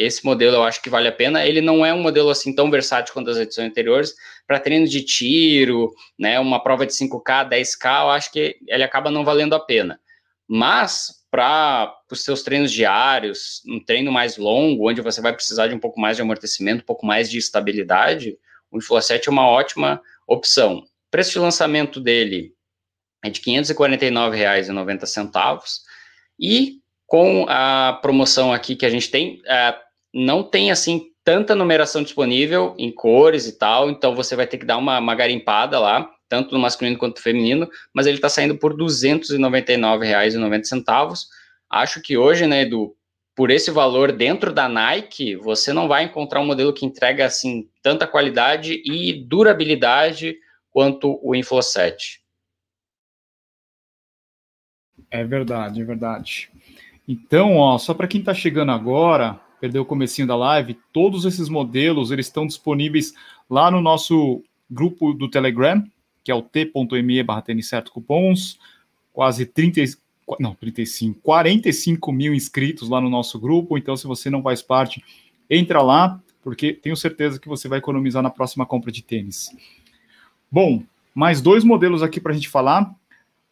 [0.00, 1.44] Esse modelo eu acho que vale a pena.
[1.44, 4.14] Ele não é um modelo assim tão versátil quanto as edições anteriores.
[4.46, 9.10] Para treino de tiro, né, uma prova de 5K, 10K, eu acho que ele acaba
[9.10, 10.00] não valendo a pena.
[10.48, 15.74] Mas para os seus treinos diários, um treino mais longo, onde você vai precisar de
[15.74, 18.36] um pouco mais de amortecimento, um pouco mais de estabilidade,
[18.70, 20.78] o Inflow 7 é uma ótima opção.
[20.78, 22.52] O preço de lançamento dele
[23.22, 25.62] é de R$ 549,90
[26.38, 29.76] e com a promoção aqui que a gente tem, é,
[30.12, 34.66] não tem assim tanta numeração disponível em cores e tal, então você vai ter que
[34.66, 38.56] dar uma, uma garimpada lá, tanto no masculino quanto no feminino, mas ele está saindo
[38.56, 41.18] por R$ 299,90.
[41.68, 42.96] Acho que hoje, né, Edu,
[43.34, 47.68] por esse valor dentro da Nike, você não vai encontrar um modelo que entrega assim
[47.82, 50.36] tanta qualidade e durabilidade
[50.70, 52.20] quanto o 7.
[55.10, 56.50] É verdade, é verdade.
[57.06, 61.48] Então, ó, só para quem está chegando agora, perdeu o comecinho da live, todos esses
[61.48, 63.12] modelos eles estão disponíveis
[63.48, 65.84] lá no nosso grupo do Telegram,
[66.24, 67.44] que é o t.me barra
[67.92, 68.58] cupons,
[69.12, 69.82] quase 30,
[70.38, 75.04] não, 35, 45 mil inscritos lá no nosso grupo, então se você não faz parte,
[75.48, 79.50] entra lá, porque tenho certeza que você vai economizar na próxima compra de tênis.
[80.50, 80.82] Bom,
[81.14, 82.94] mais dois modelos aqui para a gente falar.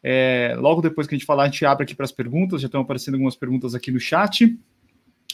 [0.02, 2.66] É, logo depois que a gente falar, a gente abre aqui para as perguntas, já
[2.66, 4.56] estão aparecendo algumas perguntas aqui no chat.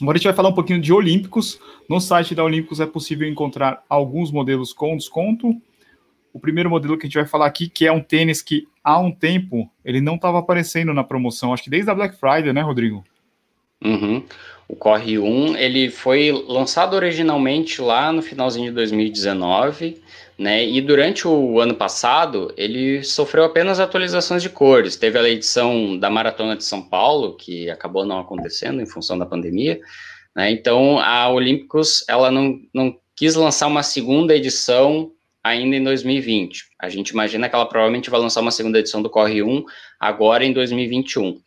[0.01, 1.61] Agora a gente vai falar um pouquinho de Olímpicos.
[1.89, 5.55] No site da Olímpicos é possível encontrar alguns modelos com desconto.
[6.33, 8.99] O primeiro modelo que a gente vai falar aqui, que é um tênis que há
[8.99, 12.61] um tempo ele não estava aparecendo na promoção, acho que desde a Black Friday, né,
[12.61, 13.05] Rodrigo?
[13.85, 14.25] Uhum.
[14.67, 20.03] O Corre 1, ele foi lançado originalmente lá no finalzinho de 2019,
[20.39, 20.67] né?
[20.67, 24.97] E durante o ano passado, ele sofreu apenas atualizações de cores.
[24.97, 29.27] Teve a edição da Maratona de São Paulo, que acabou não acontecendo em função da
[29.27, 29.81] pandemia,
[30.35, 30.51] né?
[30.51, 36.65] Então, a Olímpicos, ela não, não quis lançar uma segunda edição ainda em 2020.
[36.81, 39.65] A gente imagina que ela provavelmente vai lançar uma segunda edição do Corre 1
[40.01, 41.39] agora em 2021.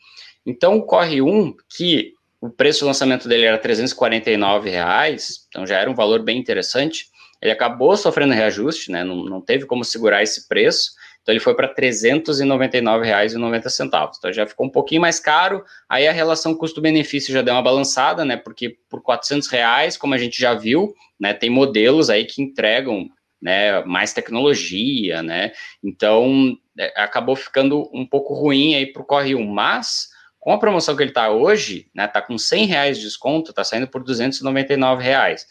[0.46, 5.78] Então, o Corre 1, que o preço de lançamento dele era 349 reais, então já
[5.80, 7.08] era um valor bem interessante.
[7.42, 9.04] Ele acabou sofrendo reajuste, né?
[9.04, 10.92] Não, não teve como segurar esse preço.
[11.22, 14.12] Então ele foi para R$ 399,90.
[14.18, 15.64] Então já ficou um pouquinho mais caro.
[15.90, 18.38] Aí a relação custo-benefício já deu uma balançada, né?
[18.38, 19.18] Porque por R$
[19.52, 21.34] reais, como a gente já viu, né?
[21.34, 23.10] Tem modelos aí que entregam
[23.42, 25.52] né, mais tecnologia, né?
[25.84, 30.58] Então é, acabou ficando um pouco ruim aí para o Corre 1, mas com a
[30.58, 34.02] promoção que ele está hoje, né, tá com 100 reais de desconto, tá saindo por
[34.02, 35.46] 299 reais.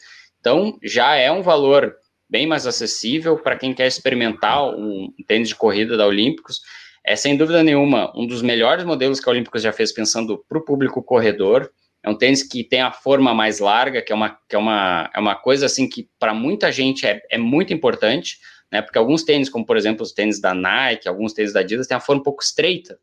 [0.46, 1.96] Então, já é um valor
[2.30, 6.61] bem mais acessível para quem quer experimentar um tênis de corrida da Olímpicos.
[7.04, 10.56] É, sem dúvida nenhuma, um dos melhores modelos que a Olímpicos já fez pensando para
[10.56, 11.68] o público corredor.
[12.00, 15.11] É um tênis que tem a forma mais larga, que é uma, que é uma,
[15.12, 18.38] é uma coisa assim que para muita gente é, é muito importante,
[18.70, 18.80] né?
[18.80, 21.96] Porque alguns tênis, como por exemplo os tênis da Nike, alguns tênis da Adidas, têm
[21.96, 22.96] a forma um pouco estreita.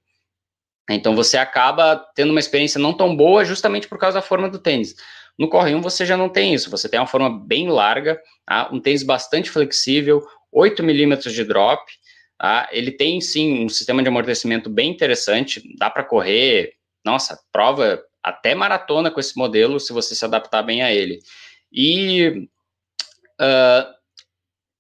[0.90, 4.60] Então você acaba tendo uma experiência não tão boa justamente por causa da forma do
[4.60, 4.96] tênis.
[5.38, 8.70] No Corre 1 você já não tem isso, você tem uma forma bem larga, tá?
[8.72, 11.82] um tênis bastante flexível, 8 milímetros de drop,
[12.38, 12.70] tá?
[12.72, 18.56] ele tem sim um sistema de amortecimento bem interessante, dá para correr, nossa, prova até
[18.56, 21.20] maratona com esse modelo, se você se adaptar bem a ele.
[21.72, 22.48] E
[23.42, 23.94] uh,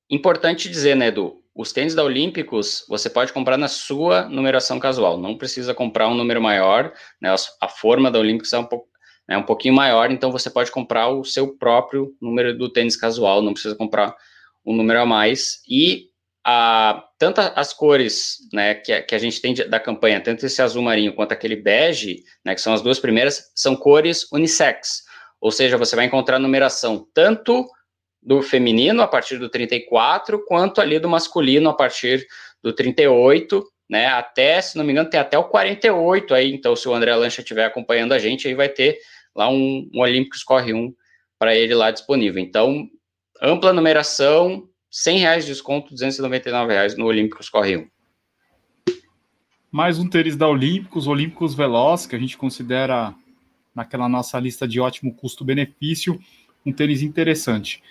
[0.09, 5.17] importante dizer, né, Edu, os tênis da Olímpicos você pode comprar na sua numeração casual,
[5.17, 7.35] não precisa comprar um número maior, né?
[7.61, 8.87] A forma da Olímpicos é um pouco
[9.27, 13.41] é um pouquinho maior, então você pode comprar o seu próprio número do tênis casual,
[13.41, 14.15] não precisa comprar
[14.65, 15.61] um número a mais.
[15.67, 16.09] E
[16.45, 20.83] a, tanto as cores né, que, que a gente tem da campanha, tanto esse azul
[20.83, 25.03] marinho quanto aquele bege, né, que são as duas primeiras, são cores unissex.
[25.39, 27.65] Ou seja, você vai encontrar numeração tanto
[28.21, 32.25] do feminino a partir do 34, quanto ali do masculino a partir
[32.61, 34.07] do 38, né?
[34.07, 36.53] Até, se não me engano, tem até o 48 aí.
[36.53, 38.97] Então, se o André Lancha estiver acompanhando a gente, aí vai ter
[39.35, 40.93] lá um, um Olímpicos Corre 1
[41.37, 42.41] para ele lá disponível.
[42.41, 42.87] Então,
[43.41, 47.87] ampla numeração, 100 reais de desconto, 299 reais no Olímpicos Corre 1.
[49.71, 53.15] Mais um tênis da Olímpicos, Olímpicos Veloz, que a gente considera
[53.73, 56.19] naquela nossa lista de ótimo custo-benefício,
[56.65, 57.81] um tênis interessante.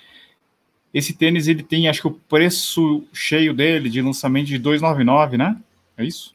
[0.94, 5.60] Esse tênis ele tem, acho que o preço cheio dele de lançamento de 299, né?
[5.96, 6.34] É isso?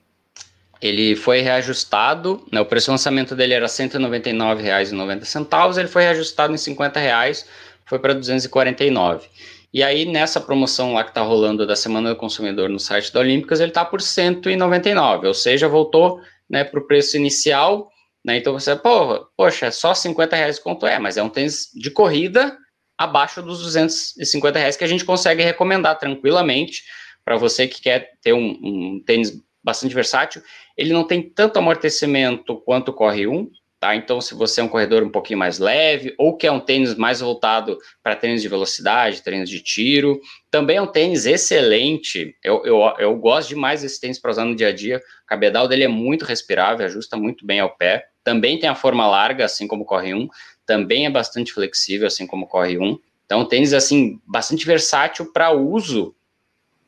[0.82, 6.53] Ele foi reajustado, né, o preço de lançamento dele era R$ 199,90, ele foi reajustado
[6.53, 7.47] em 50 reais,
[7.86, 9.28] foi para 249.
[9.73, 13.19] E aí, nessa promoção lá que está rolando da Semana do Consumidor no site da
[13.19, 17.89] Olímpicas, ele está por 199, ou seja, voltou né, para o preço inicial.
[18.23, 21.69] Né, então você, pô, poxa, é só 50 reais quanto é, mas é um tênis
[21.73, 22.57] de corrida
[22.97, 26.84] abaixo dos 250 reais que a gente consegue recomendar tranquilamente
[27.23, 29.32] para você que quer ter um, um tênis
[29.68, 30.41] bastante versátil.
[30.78, 33.51] Ele não tem tanto amortecimento quanto o Corre 1,
[33.82, 33.97] tá?
[33.97, 37.20] Então, se você é um corredor um pouquinho mais leve, ou quer um tênis mais
[37.20, 42.34] voltado para tênis de velocidade, tênis de tiro, também é um tênis excelente.
[42.41, 44.99] Eu, eu, eu gosto demais desse tênis para usar no dia a dia.
[45.26, 48.05] O cabedal dele é muito respirável, ajusta muito bem ao pé.
[48.24, 50.30] Também tem a forma larga, assim como o Corre 1.
[50.65, 52.97] Também é bastante flexível, assim como o Corre 1.
[53.26, 56.15] Então, tênis, assim, bastante versátil para uso.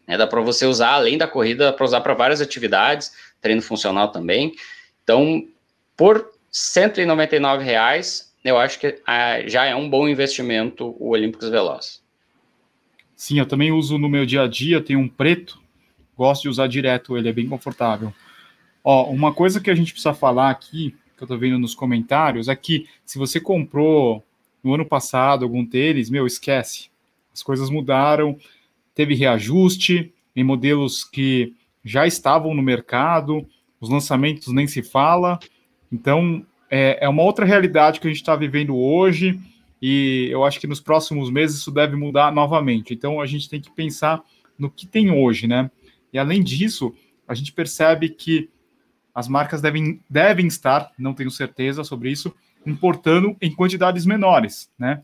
[0.10, 0.18] Né?
[0.18, 4.56] Dá para você usar, além da corrida, para usar para várias atividades, treino funcional também.
[5.04, 5.48] Então,
[5.96, 12.02] por 199 reais, eu acho que ah, já é um bom investimento o Olímpicos Veloz.
[13.16, 15.62] Sim, eu também uso no meu dia a dia, tem um preto,
[16.18, 18.12] gosto de usar direto, ele é bem confortável.
[18.84, 22.48] Ó, uma coisa que a gente precisa falar aqui, que eu tô vendo nos comentários,
[22.48, 24.26] é que se você comprou
[24.64, 26.90] no ano passado algum tênis, meu, esquece.
[27.32, 28.40] As coisas mudaram,
[29.00, 31.54] teve reajuste em modelos que
[31.86, 33.48] já estavam no mercado,
[33.80, 35.40] os lançamentos nem se fala.
[35.90, 39.40] Então, é, é uma outra realidade que a gente está vivendo hoje
[39.82, 42.94] e eu acho que nos próximos meses isso deve mudar novamente.
[42.94, 44.22] Então, a gente tem que pensar
[44.58, 45.72] no que tem hoje, né?
[46.12, 46.94] E além disso,
[47.26, 48.50] a gente percebe que
[49.16, 52.36] as marcas devem, devem estar, não tenho certeza sobre isso,
[52.66, 55.04] importando em quantidades menores, né?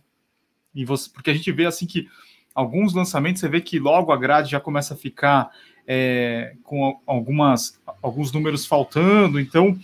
[0.76, 2.10] E você, porque a gente vê assim que
[2.56, 5.52] alguns lançamentos você vê que logo a grade já começa a ficar
[5.86, 9.78] é, com algumas alguns números faltando, então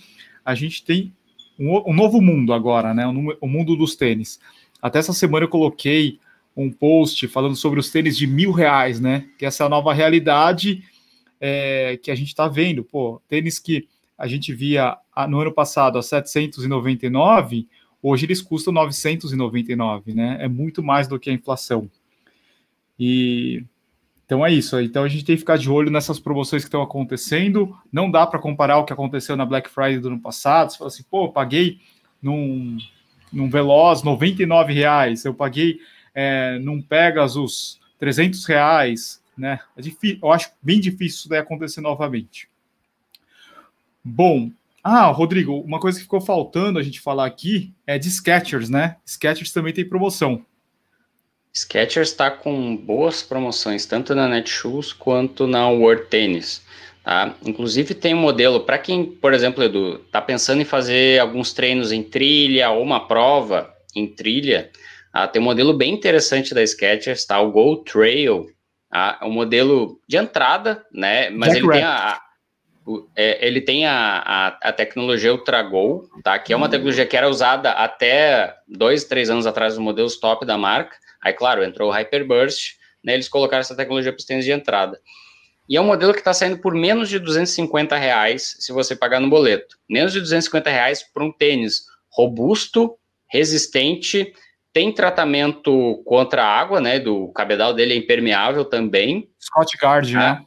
[0.43, 1.13] a gente tem
[1.59, 3.05] um, um novo mundo agora, né?
[3.05, 4.39] O, o, mundo dos tênis.
[4.81, 6.19] Até essa semana eu coloquei
[6.55, 9.27] um post falando sobre os tênis de mil reais, né?
[9.37, 10.83] Que essa é a nova realidade
[11.39, 12.83] é, que a gente está vendo.
[12.83, 14.97] Pô, tênis que a gente via
[15.27, 17.67] no ano passado a 799,
[18.01, 20.37] hoje eles custam 999, né?
[20.39, 21.89] É muito mais do que a inflação.
[23.03, 23.63] E
[24.23, 24.79] então é isso.
[24.79, 27.75] Então a gente tem que ficar de olho nessas promoções que estão acontecendo.
[27.91, 30.71] Não dá para comparar o que aconteceu na Black Friday do ano passado.
[30.71, 31.79] Você fala assim, pô, eu paguei
[32.21, 32.77] num,
[33.33, 35.79] num Veloz 99 reais, eu paguei
[36.13, 39.59] é, num Pegasus 300 reais, né?
[39.75, 42.47] É difícil, eu acho bem difícil isso daí acontecer novamente.
[44.03, 44.51] Bom,
[44.83, 48.97] ah, Rodrigo, uma coisa que ficou faltando a gente falar aqui é de Skechers, né?
[49.05, 50.45] Skechers também tem promoção.
[51.53, 56.61] Skechers está com boas promoções, tanto na Netshoes quanto na World Tennis.
[57.03, 57.35] Tá?
[57.45, 61.91] Inclusive tem um modelo, para quem, por exemplo, Edu, está pensando em fazer alguns treinos
[61.91, 64.71] em trilha ou uma prova em trilha,
[65.11, 65.27] tá?
[65.27, 67.41] tem um modelo bem interessante da Skechers, tá?
[67.41, 68.47] o Go Trail,
[68.89, 69.19] tá?
[69.21, 71.29] é um modelo de entrada, né?
[71.31, 72.21] mas ele tem a,
[73.15, 75.33] é, ele tem a, a, a, tecnologia
[75.69, 76.39] Go, tá?
[76.39, 80.45] que é uma tecnologia que era usada até dois, três anos atrás nos modelos top
[80.45, 84.45] da marca, Aí, claro, entrou o Hyperburst, né, eles colocaram essa tecnologia para os tênis
[84.45, 84.99] de entrada.
[85.67, 89.19] E é um modelo que está saindo por menos de 250 reais se você pagar
[89.19, 89.77] no boleto.
[89.89, 92.97] Menos de 250 reais para um tênis robusto,
[93.29, 94.33] resistente,
[94.73, 96.99] tem tratamento contra a água, né?
[96.99, 99.29] Do cabedal dele é impermeável também.
[99.39, 100.19] Scott Guard, né?
[100.19, 100.45] né?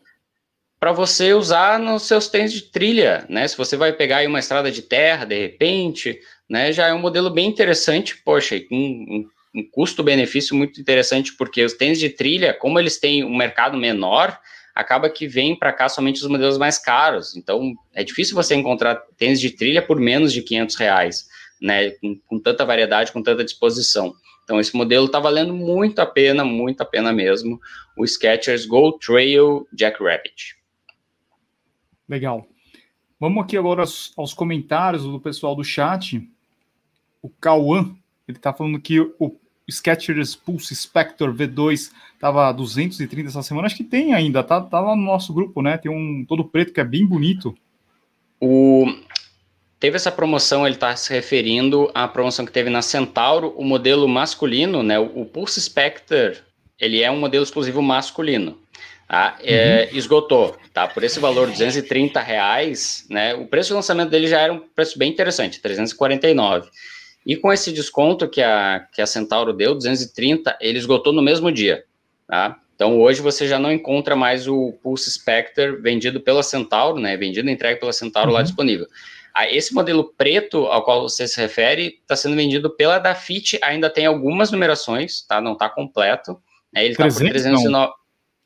[0.78, 3.48] Para você usar nos seus tênis de trilha, né?
[3.48, 6.18] Se você vai pegar aí uma estrada de terra, de repente,
[6.48, 6.72] né?
[6.72, 11.74] Já é um modelo bem interessante, poxa, com um um custo-benefício muito interessante, porque os
[11.74, 14.38] tênis de trilha, como eles têm um mercado menor,
[14.74, 17.36] acaba que vem para cá somente os modelos mais caros.
[17.36, 21.28] Então, é difícil você encontrar tênis de trilha por menos de 500 reais,
[21.62, 21.90] né?
[21.92, 24.12] Com, com tanta variedade, com tanta disposição.
[24.42, 27.60] Então, esse modelo está valendo muito a pena, muito a pena mesmo.
[27.96, 30.56] O Skechers Go Trail Jackrabbit.
[32.08, 32.46] Legal.
[33.18, 36.28] Vamos aqui agora aos, aos comentários do pessoal do chat.
[37.22, 37.96] O Cauã,
[38.28, 39.38] ele está falando que o
[39.70, 44.94] Skechers Pulse Spectre V2 tava 230 essa semana, acho que tem ainda, tá, tá lá
[44.94, 45.76] no nosso grupo, né?
[45.78, 47.54] Tem um todo preto que é bem bonito.
[48.40, 48.86] O
[49.78, 54.08] teve essa promoção, ele está se referindo à promoção que teve na Centauro, o modelo
[54.08, 54.98] masculino, né?
[54.98, 56.38] O Pulse Spectre,
[56.80, 58.58] ele é um modelo exclusivo masculino.
[59.06, 59.36] Tá?
[59.42, 59.98] É, uhum.
[59.98, 60.88] esgotou, tá?
[60.88, 63.34] Por esse valor, 230 reais, né?
[63.34, 66.70] O preço de lançamento dele já era um preço bem interessante, 349.
[67.26, 71.50] E com esse desconto que a, que a Centauro deu, 230, ele esgotou no mesmo
[71.50, 71.84] dia,
[72.26, 72.58] tá?
[72.74, 77.16] Então hoje você já não encontra mais o Pulse Spectre vendido pela Centauro, né?
[77.16, 78.34] Vendido entregue pela Centauro uhum.
[78.34, 78.86] lá disponível.
[79.32, 83.90] Ah, esse modelo preto ao qual você se refere está sendo vendido pela Dafit, ainda
[83.90, 85.40] tem algumas numerações, tá?
[85.40, 86.40] Não está completo.
[86.72, 86.84] Né?
[86.84, 87.92] Ele está por 309,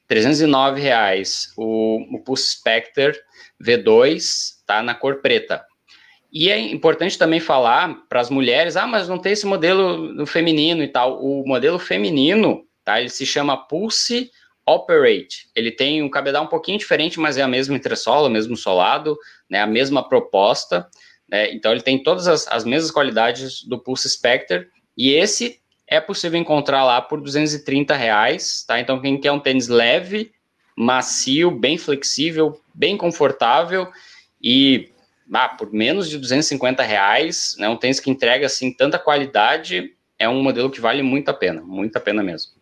[0.06, 1.52] 309 reais.
[1.56, 3.18] O, o Pulse Spectre
[3.62, 5.64] V2 tá na cor preta.
[6.30, 10.26] E é importante também falar para as mulheres, ah, mas não tem esse modelo no
[10.26, 11.24] feminino e tal.
[11.24, 13.00] O modelo feminino, tá?
[13.00, 14.30] Ele se chama Pulse
[14.66, 15.48] Operate.
[15.56, 19.16] Ele tem um cabedal um pouquinho diferente, mas é a mesma entressola, o mesmo solado,
[19.48, 20.86] né, a mesma proposta.
[21.26, 24.66] Né, então ele tem todas as, as mesmas qualidades do Pulse Spectre.
[24.96, 28.78] E esse é possível encontrar lá por 230 reais, tá?
[28.78, 30.30] Então quem quer um tênis leve,
[30.76, 33.88] macio, bem flexível, bem confortável
[34.42, 34.90] e
[35.32, 40.28] ah, por menos de 250 reais, né, um tênis que entrega assim tanta qualidade, é
[40.28, 42.52] um modelo que vale muito a pena, muito a pena mesmo.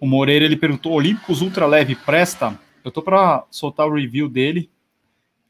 [0.00, 2.58] O Moreira ele perguntou: Olímpicos Ultra Leve presta?
[2.84, 4.70] Eu tô para soltar o review dele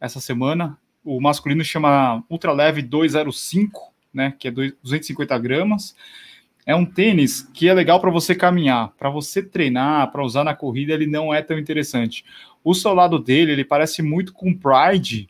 [0.00, 0.78] essa semana.
[1.04, 4.34] O masculino chama Ultra Leve 205, né?
[4.38, 5.94] Que é 250 gramas.
[6.64, 10.54] É um tênis que é legal para você caminhar, para você treinar, para usar na
[10.54, 12.24] corrida, ele não é tão interessante.
[12.66, 15.28] O solado dele, ele parece muito com Pride,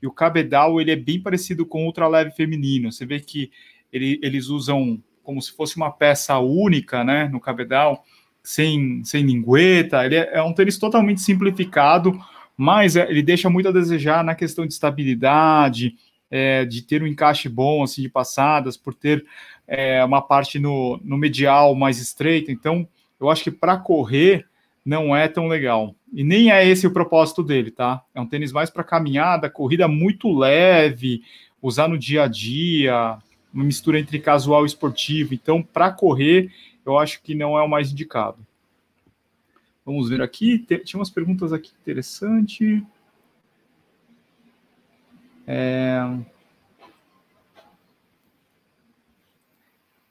[0.00, 2.90] e o cabedal ele é bem parecido com o ultra leve feminino.
[2.90, 3.50] Você vê que
[3.92, 8.02] ele, eles usam como se fosse uma peça única, né, no cabedal,
[8.42, 10.02] sem, sem lingueta.
[10.06, 12.18] Ele é, é um tênis totalmente simplificado,
[12.56, 15.94] mas é, ele deixa muito a desejar na questão de estabilidade,
[16.30, 19.26] é, de ter um encaixe bom assim de passadas, por ter
[19.66, 22.50] é, uma parte no, no medial mais estreita.
[22.50, 22.88] Então,
[23.20, 24.46] eu acho que para correr
[24.82, 25.94] não é tão legal.
[26.12, 28.02] E nem é esse o propósito dele, tá?
[28.14, 31.22] É um tênis mais para caminhada, corrida muito leve,
[31.60, 33.18] usar no dia a dia,
[33.52, 35.34] uma mistura entre casual e esportivo.
[35.34, 36.50] Então, para correr,
[36.84, 38.38] eu acho que não é o mais indicado.
[39.84, 40.58] Vamos ver aqui.
[40.58, 42.82] Tinha umas perguntas aqui interessantes.
[45.46, 46.00] É...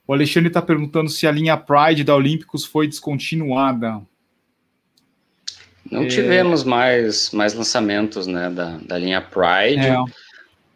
[0.08, 4.02] O Alexandre está perguntando se a linha Pride da Olímpicos foi descontinuada.
[5.92, 6.08] Não é...
[6.08, 9.88] tivemos mais, mais lançamentos né, da, da linha Pride.
[9.88, 9.98] É.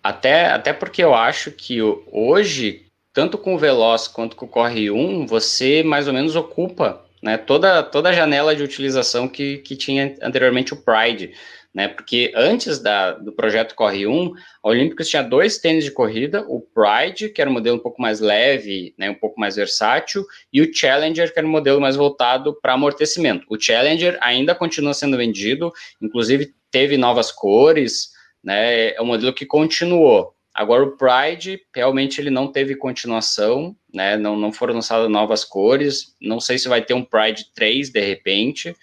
[0.03, 1.79] Até, até porque eu acho que
[2.11, 7.03] hoje, tanto com o Veloz quanto com o Corre 1, você mais ou menos ocupa
[7.21, 11.33] né, toda, toda a janela de utilização que, que tinha anteriormente o Pride
[11.73, 11.87] né?
[11.87, 16.61] Porque antes da, do projeto Corre 1, a Olímpicos tinha dois tênis de corrida, o
[16.61, 20.61] Pride, que era um modelo um pouco mais leve, né, um pouco mais versátil, e
[20.61, 23.45] o Challenger, que era um modelo mais voltado para amortecimento.
[23.49, 28.11] O Challenger ainda continua sendo vendido, inclusive teve novas cores,
[28.43, 28.91] né?
[28.93, 30.33] É um modelo que continuou.
[30.53, 34.17] Agora o Pride realmente ele não teve continuação, né?
[34.17, 36.15] Não, não foram lançadas novas cores.
[36.19, 38.75] Não sei se vai ter um Pride 3 de repente,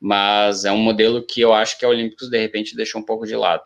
[0.00, 3.26] mas é um modelo que eu acho que a Olímpicos de repente deixou um pouco
[3.26, 3.64] de lado.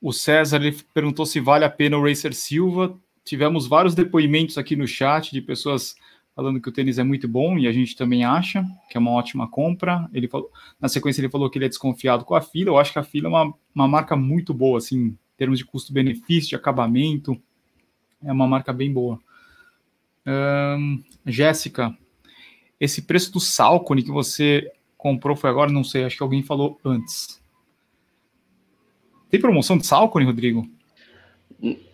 [0.00, 0.60] O César
[0.94, 2.98] perguntou se vale a pena o Racer Silva.
[3.24, 5.94] Tivemos vários depoimentos aqui no chat de pessoas
[6.34, 9.10] falando que o tênis é muito bom e a gente também acha que é uma
[9.10, 10.08] ótima compra.
[10.12, 10.50] Ele falou,
[10.80, 12.70] na sequência ele falou que ele é desconfiado com a fila.
[12.70, 15.66] Eu acho que a fila é uma, uma marca muito boa, assim, em termos de
[15.66, 17.40] custo-benefício, de acabamento.
[18.24, 19.20] É uma marca bem boa.
[20.26, 21.94] Um, Jéssica,
[22.80, 25.70] esse preço do Salcone que você comprou foi agora?
[25.70, 27.40] Não sei, acho que alguém falou antes.
[29.30, 30.66] Tem promoção de Salcone, Rodrigo?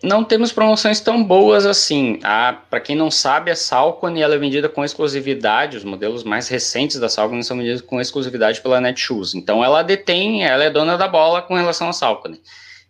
[0.00, 2.20] Não temos promoções tão boas assim.
[2.70, 5.76] Para quem não sabe, a Salcone ela é vendida com exclusividade.
[5.76, 9.34] Os modelos mais recentes da Salcone são vendidos com exclusividade pela Netshoes.
[9.34, 12.40] Então, ela detém, ela é dona da bola com relação à Salcone.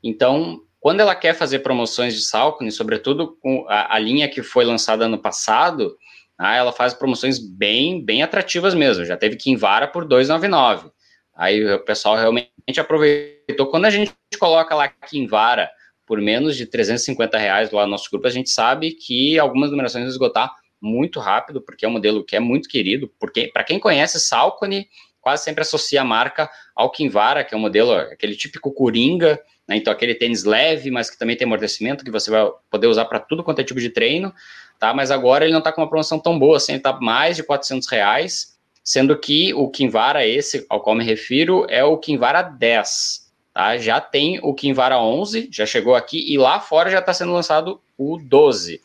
[0.05, 4.65] Então, quando ela quer fazer promoções de Salcone, sobretudo com a, a linha que foi
[4.65, 5.97] lançada ano passado,
[6.39, 9.05] ah, ela faz promoções bem, bem atrativas mesmo.
[9.05, 10.91] Já teve Kinvara por 299.
[11.35, 13.67] Aí o pessoal realmente aproveitou.
[13.69, 15.71] Quando a gente coloca lá Kinvara
[16.07, 20.05] por menos de 350 reais lá no nosso grupo, a gente sabe que algumas numerações
[20.05, 23.11] vão esgotar muito rápido, porque é um modelo que é muito querido.
[23.19, 24.89] Porque para quem conhece Salcone,
[25.21, 29.77] quase sempre associa a marca ao Kinvara, que é um modelo, aquele típico coringa, né?
[29.77, 33.19] então aquele tênis leve, mas que também tem amortecimento, que você vai poder usar para
[33.19, 34.33] tudo quanto é tipo de treino
[34.79, 34.95] tá?
[34.95, 37.89] Mas agora ele não está com uma promoção tão boa, assim, está mais de 400
[37.89, 43.77] reais, sendo que o Kinvara esse ao qual me refiro é o Kinvara 10, tá?
[43.79, 47.81] Já tem o Kinvara 11, já chegou aqui e lá fora já está sendo lançado
[47.99, 48.81] o 12,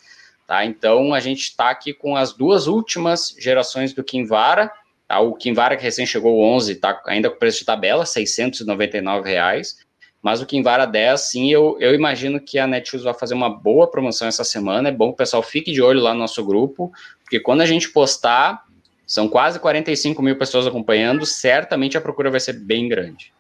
[0.47, 0.65] tá?
[0.65, 4.71] Então a gente está aqui com as duas últimas gerações do Kinvara,
[5.07, 5.19] tá?
[5.19, 9.77] O Kinvara que recém chegou o 11 está ainda com preço de tabela, 699 reais.
[10.21, 13.89] Mas o Kinvara 10, sim, eu, eu imagino que a Netshoes vai fazer uma boa
[13.89, 14.89] promoção essa semana.
[14.89, 16.91] É bom que o pessoal fique de olho lá no nosso grupo,
[17.23, 18.63] porque quando a gente postar,
[19.07, 23.33] são quase 45 mil pessoas acompanhando, certamente a procura vai ser bem grande.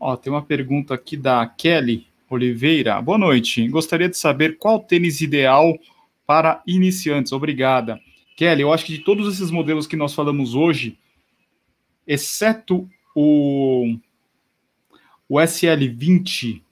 [0.00, 3.00] Ó, tem uma pergunta aqui da Kelly Oliveira.
[3.00, 3.66] Boa noite.
[3.68, 5.78] Gostaria de saber qual tênis ideal
[6.26, 7.32] para iniciantes.
[7.32, 8.00] Obrigada.
[8.36, 10.98] Kelly, eu acho que de todos esses modelos que nós falamos hoje,
[12.06, 13.96] exceto o
[15.34, 16.62] o SL20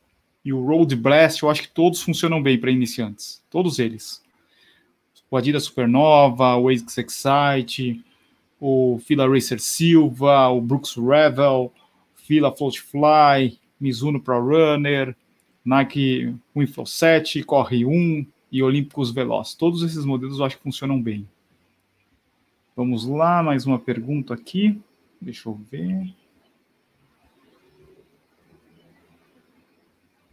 [0.45, 3.43] e o Road Blast, eu acho que todos funcionam bem para iniciantes.
[3.51, 4.23] Todos eles.
[5.29, 8.05] o Adidas Supernova, o ASICS Excite,
[8.61, 11.73] o Fila Racer Silva, o Brooks Revel,
[12.15, 15.17] Fila Floatfly, Mizuno Pro Runner,
[15.65, 19.55] Nike Winflow 7, Corre 1 e Olímpicos Veloz.
[19.55, 21.29] Todos esses modelos eu acho que funcionam bem.
[22.77, 24.81] Vamos lá, mais uma pergunta aqui.
[25.21, 26.15] Deixa eu ver.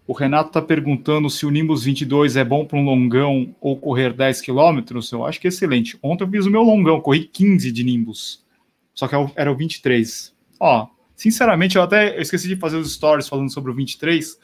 [0.09, 4.11] O Renato está perguntando se o Nimbus 22 é bom para um longão ou correr
[4.11, 4.79] 10 km.
[5.11, 5.99] Eu acho que é excelente.
[6.01, 8.43] Ontem eu fiz o meu longão, corri 15 de Nimbus.
[8.95, 10.33] Só que é era o 23.
[10.59, 14.39] Ó, sinceramente, eu até eu esqueci de fazer os stories falando sobre o 23.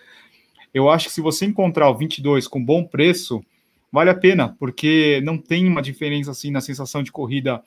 [0.72, 3.44] Eu acho que se você encontrar o 22 com bom preço,
[3.92, 7.60] vale a pena, porque não tem uma diferença assim na sensação de corrida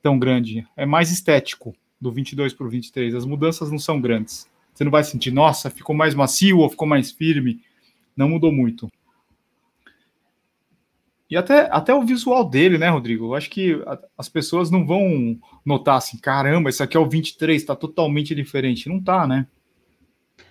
[0.00, 0.64] tão grande.
[0.76, 3.12] É mais estético do 22 para o 23.
[3.12, 4.48] As mudanças não são grandes.
[4.80, 7.60] Você não vai sentir, nossa, ficou mais macio ou ficou mais firme.
[8.16, 8.90] Não mudou muito.
[11.28, 13.26] E até, até o visual dele, né, Rodrigo?
[13.26, 13.78] Eu acho que
[14.16, 18.88] as pessoas não vão notar assim, caramba, isso aqui é o 23, está totalmente diferente.
[18.88, 19.46] Não tá, né?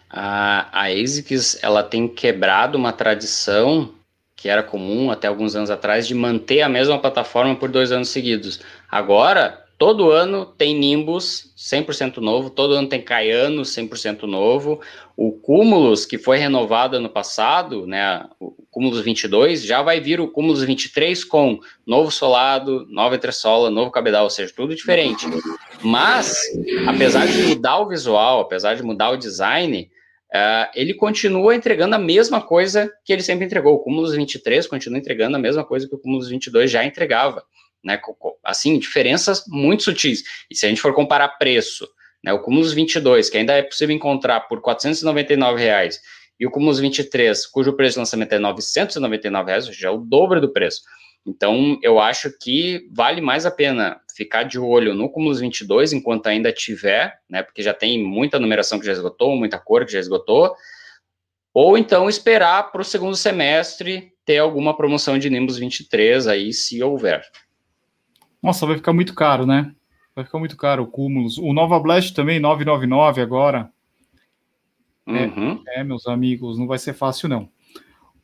[0.07, 3.95] A, a ASICS, ela tem quebrado uma tradição
[4.35, 8.09] que era comum até alguns anos atrás de manter a mesma plataforma por dois anos
[8.09, 8.61] seguidos.
[8.91, 14.81] Agora, Todo ano tem Nimbus 100% novo, todo ano tem Caiano 100% novo.
[15.15, 20.27] O Cúmulos, que foi renovado ano passado, né, o Cúmulos 22, já vai vir o
[20.27, 25.25] Cúmulos 23 com novo solado, nova entressola, novo cabedal, ou seja, tudo diferente.
[25.81, 26.41] Mas,
[26.85, 29.89] apesar de mudar o visual, apesar de mudar o design,
[30.35, 33.75] uh, ele continua entregando a mesma coisa que ele sempre entregou.
[33.75, 37.45] O Cúmulos 23 continua entregando a mesma coisa que o Cúmulos 22 já entregava
[37.83, 37.99] né?
[38.43, 40.23] Assim, diferenças muito sutis.
[40.49, 41.87] E se a gente for comparar preço,
[42.23, 45.99] né, o Cumulus 22, que ainda é possível encontrar por 499 reais,
[46.39, 49.97] e o Cumulus 23, cujo preço de lançamento é 999 reais, ou seja, é o
[49.97, 50.81] dobro do preço.
[51.25, 56.27] Então, eu acho que vale mais a pena ficar de olho no Cumulus 22 enquanto
[56.27, 59.99] ainda tiver, né, porque já tem muita numeração que já esgotou, muita cor que já
[59.99, 60.53] esgotou,
[61.53, 66.81] ou então esperar para o segundo semestre ter alguma promoção de Nimbus 23 aí, se
[66.81, 67.21] houver.
[68.41, 69.73] Nossa, vai ficar muito caro, né?
[70.15, 71.37] Vai ficar muito caro o Cúmulos.
[71.37, 73.71] O Nova Blast também, 999 agora.
[75.05, 75.63] É, uhum.
[75.67, 77.49] É, é, meus amigos, não vai ser fácil, não.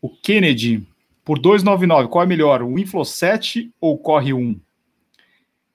[0.02, 0.88] O Kennedy,
[1.24, 2.62] por 299, qual é melhor?
[2.62, 4.60] O Inflow 7 ou o Corre 1?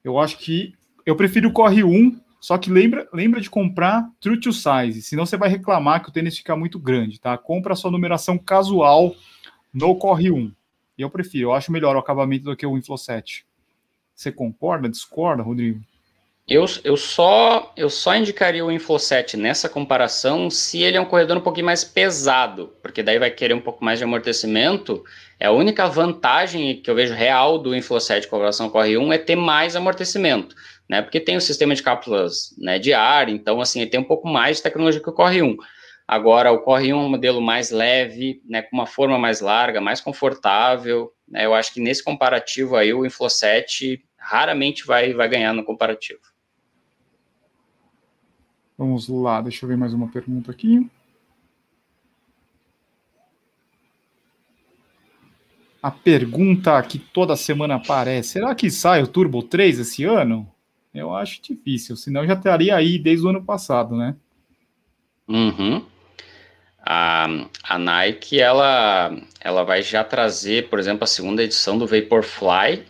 [0.04, 0.74] Eu acho que
[1.04, 5.26] eu prefiro o Corre 1, só que lembra, lembra de comprar True to Size, senão
[5.26, 7.36] você vai reclamar que o tênis fica muito grande, tá?
[7.36, 9.14] Compra a sua numeração casual
[9.74, 10.52] no Corre 1.
[10.96, 13.44] E eu prefiro, eu acho melhor o acabamento do que o Inflow 7.
[14.20, 15.80] Você concorda, discorda, Rodrigo?
[16.46, 21.38] Eu, eu, só, eu só indicaria o Info7 nessa comparação se ele é um corredor
[21.38, 25.02] um pouquinho mais pesado, porque daí vai querer um pouco mais de amortecimento.
[25.38, 29.10] É a única vantagem que eu vejo real do Info7 com relação ao Corre 1
[29.10, 30.54] é ter mais amortecimento,
[30.86, 31.00] né?
[31.00, 34.28] Porque tem o sistema de cápsulas né, de ar, então assim, ele tem um pouco
[34.28, 35.56] mais de tecnologia que o Corre 1.
[36.06, 39.80] Agora, o Corre 1 é um modelo mais leve, né, com uma forma mais larga,
[39.80, 41.10] mais confortável.
[41.26, 45.64] Né, eu acho que nesse comparativo aí, o Info 7 raramente vai, vai ganhar no
[45.64, 46.20] comparativo.
[48.78, 50.88] Vamos lá, deixa eu ver mais uma pergunta aqui.
[55.82, 60.48] A pergunta que toda semana aparece: será que sai o Turbo 3 esse ano?
[60.94, 64.14] Eu acho difícil, senão já estaria aí desde o ano passado, né?
[65.28, 65.84] Uhum.
[66.80, 67.26] A,
[67.64, 69.10] a Nike ela,
[69.40, 72.84] ela vai já trazer, por exemplo, a segunda edição do Vaporfly,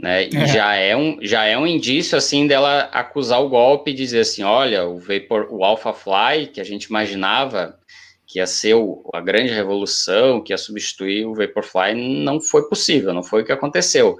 [0.00, 0.28] né?
[0.28, 0.46] E é.
[0.46, 4.42] já é um já é um indício assim dela acusar o golpe e dizer assim,
[4.42, 7.78] olha, o Vapor, o Alpha Fly que a gente imaginava
[8.30, 13.12] que ia ser o, a grande revolução, que ia substituir o Vaporfly, não foi possível,
[13.12, 14.16] não foi o que aconteceu.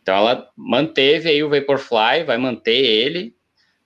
[0.00, 3.34] Então ela manteve aí o Vaporfly, vai manter ele,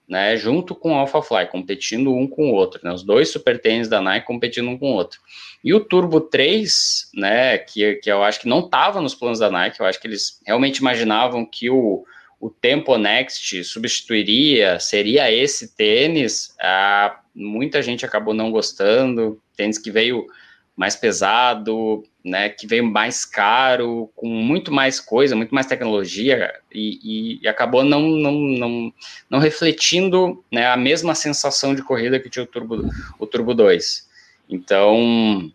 [0.07, 3.87] né, junto com o AlphaFly, competindo um com o outro, né, os dois super tênis
[3.87, 5.19] da Nike competindo um com o outro.
[5.63, 9.49] E o Turbo 3, né, que, que eu acho que não estava nos planos da
[9.49, 12.05] Nike, eu acho que eles realmente imaginavam que o,
[12.39, 19.89] o Tempo Next substituiria, seria esse tênis, ah, muita gente acabou não gostando, tênis que
[19.89, 20.27] veio
[20.75, 27.39] mais pesado, né, que veio mais caro, com muito mais coisa, muito mais tecnologia, e,
[27.41, 28.93] e acabou não, não, não,
[29.29, 34.09] não refletindo né, a mesma sensação de corrida que tinha o Turbo, o Turbo 2.
[34.49, 35.51] Então,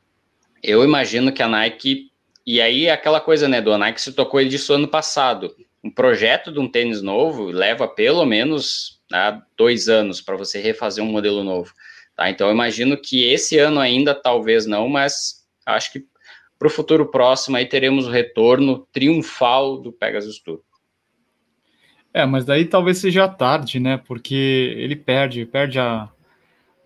[0.63, 2.11] eu imagino que a Nike.
[2.47, 5.55] E aí, aquela coisa, né, do Nike se tocou disso ano passado.
[5.83, 11.03] Um projeto de um tênis novo leva pelo menos né, dois anos para você refazer
[11.05, 11.73] um modelo novo.
[12.21, 12.29] Tá?
[12.29, 16.05] Então, eu imagino que esse ano ainda, talvez não, mas acho que
[16.59, 20.61] para o futuro próximo aí teremos o retorno triunfal do Pegasus Tour.
[22.13, 23.97] É, mas daí talvez seja tarde, né?
[23.97, 24.35] Porque
[24.77, 26.11] ele perde, perde a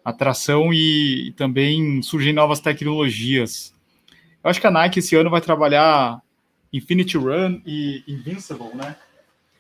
[0.04, 3.74] atração e, e também surgem novas tecnologias.
[4.44, 6.20] Eu acho que a Nike esse ano vai trabalhar
[6.72, 8.94] Infinity Run e Invincible, né?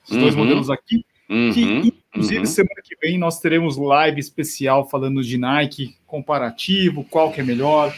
[0.04, 0.20] Os uhum.
[0.20, 1.04] dois modelos aqui.
[1.28, 1.52] Uhum.
[1.52, 2.46] Que, inclusive, uhum.
[2.46, 7.92] semana que vem nós teremos live especial falando de Nike, comparativo, qual que é melhor.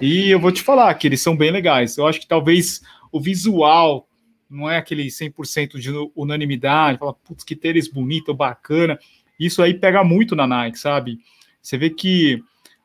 [0.00, 1.96] E eu vou te falar que eles são bem legais.
[1.96, 4.06] Eu acho que talvez o visual
[4.48, 8.98] não é aquele 100% de unanimidade, fala, putz, que tênis bonito, bacana.
[9.40, 11.18] Isso aí pega muito na Nike, sabe?
[11.62, 12.42] Você vê que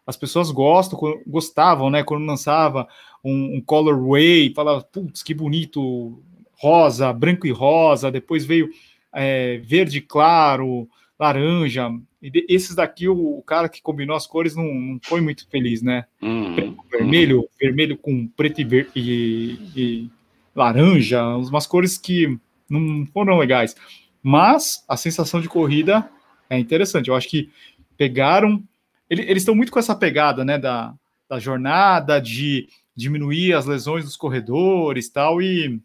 [0.07, 0.97] as pessoas gostam,
[1.27, 2.01] gostavam, né?
[2.01, 2.87] Quando lançava
[3.23, 8.09] um, um colorway, falava, putz, que bonito, rosa, branco e rosa.
[8.09, 8.69] Depois veio
[9.13, 10.87] é, verde claro,
[11.19, 11.89] laranja.
[12.21, 15.81] E esses daqui, o, o, cara que combinou as cores não, não foi muito feliz,
[15.81, 16.05] né?
[16.21, 17.47] Uhum, vermelho, uhum.
[17.59, 20.09] vermelho com preto e, ver, e, e
[20.55, 22.37] laranja, umas cores que
[22.69, 23.75] não foram legais.
[24.21, 26.09] Mas a sensação de corrida
[26.49, 27.09] é interessante.
[27.09, 27.49] Eu acho que
[27.97, 28.63] pegaram.
[29.09, 30.57] Eles estão muito com essa pegada, né?
[30.57, 30.93] Da,
[31.29, 35.81] da jornada, de diminuir as lesões dos corredores tal, e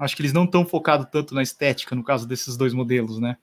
[0.00, 3.36] acho que eles não estão focados tanto na estética no caso desses dois modelos, né?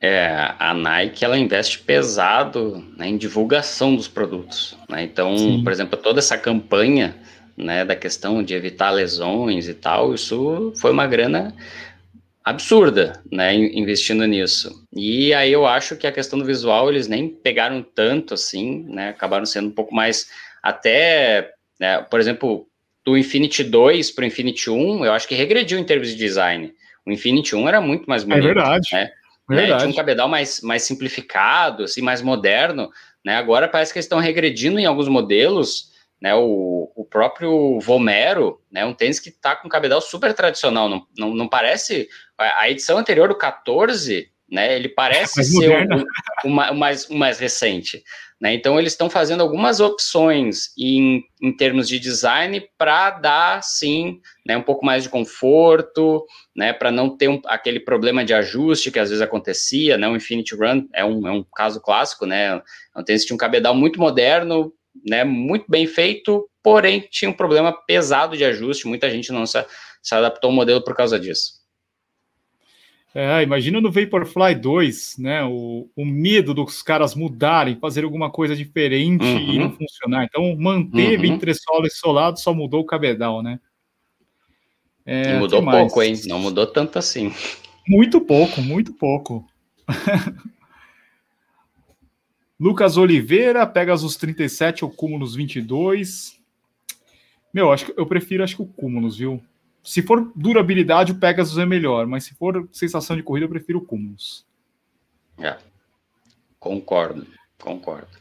[0.00, 4.76] É, a Nike ela investe pesado né, em divulgação dos produtos.
[4.88, 5.02] Né?
[5.02, 5.64] Então, Sim.
[5.64, 7.16] por exemplo, toda essa campanha
[7.56, 11.52] né, da questão de evitar lesões e tal, isso foi uma grana
[12.44, 14.86] absurda, né, investindo nisso.
[14.94, 19.08] E aí eu acho que a questão do visual eles nem pegaram tanto assim, né,
[19.08, 20.30] acabaram sendo um pouco mais
[20.62, 22.67] até, né, por exemplo,
[23.08, 26.74] do Infinity 2 para o Infinity 1, eu acho que regrediu em termos de design.
[27.06, 28.44] O Infinity 1 era muito mais é bonito.
[28.44, 28.88] É verdade.
[28.92, 29.10] Né?
[29.48, 29.72] Verdade.
[29.72, 29.78] Né?
[29.78, 32.90] Tinha um cabedal mais, mais simplificado, assim, mais moderno.
[33.24, 33.34] Né?
[33.34, 35.90] Agora parece que eles estão regredindo em alguns modelos.
[36.20, 36.34] Né?
[36.34, 38.84] O, o próprio Vomero, né?
[38.84, 40.86] um tênis que está com cabedal super tradicional.
[40.86, 42.10] Não, não, não parece.
[42.36, 44.74] A edição anterior do 14, né?
[44.74, 48.02] ele parece ser o, o, o, mais, o mais recente.
[48.40, 48.54] Né?
[48.54, 54.56] Então, eles estão fazendo algumas opções em, em termos de design para dar, sim, né,
[54.56, 56.24] um pouco mais de conforto,
[56.54, 59.98] né, para não ter um, aquele problema de ajuste que às vezes acontecia.
[59.98, 60.08] Né?
[60.08, 62.62] O Infinity Run é um, é um caso clássico, né?
[62.94, 64.72] É um tênis tinha um cabedal muito moderno,
[65.06, 68.86] né, muito bem feito, porém tinha um problema pesado de ajuste.
[68.86, 69.64] Muita gente não se,
[70.00, 71.57] se adaptou ao modelo por causa disso.
[73.14, 75.42] É, imagina no Vaporfly 2, né?
[75.44, 79.52] O, o medo dos caras mudarem, fazer alguma coisa diferente uhum.
[79.52, 80.24] e não funcionar.
[80.24, 81.34] Então, manteve uhum.
[81.34, 83.58] entre solo e solado, só mudou o cabedal, né?
[85.06, 86.20] É, e mudou pouco, hein?
[86.26, 87.32] Não mudou tanto assim.
[87.88, 89.48] Muito pouco, muito pouco.
[92.60, 96.38] Lucas Oliveira, Pegasus 37 ou Cúmulos 22.
[97.54, 99.42] Meu, acho que eu prefiro acho que o Cúmulos, viu?
[99.88, 103.78] Se for durabilidade, o Pegasus é melhor, mas se for sensação de corrida, eu prefiro
[103.78, 104.44] o Cumulus.
[105.38, 105.56] É.
[106.60, 107.26] Concordo,
[107.58, 108.18] concordo.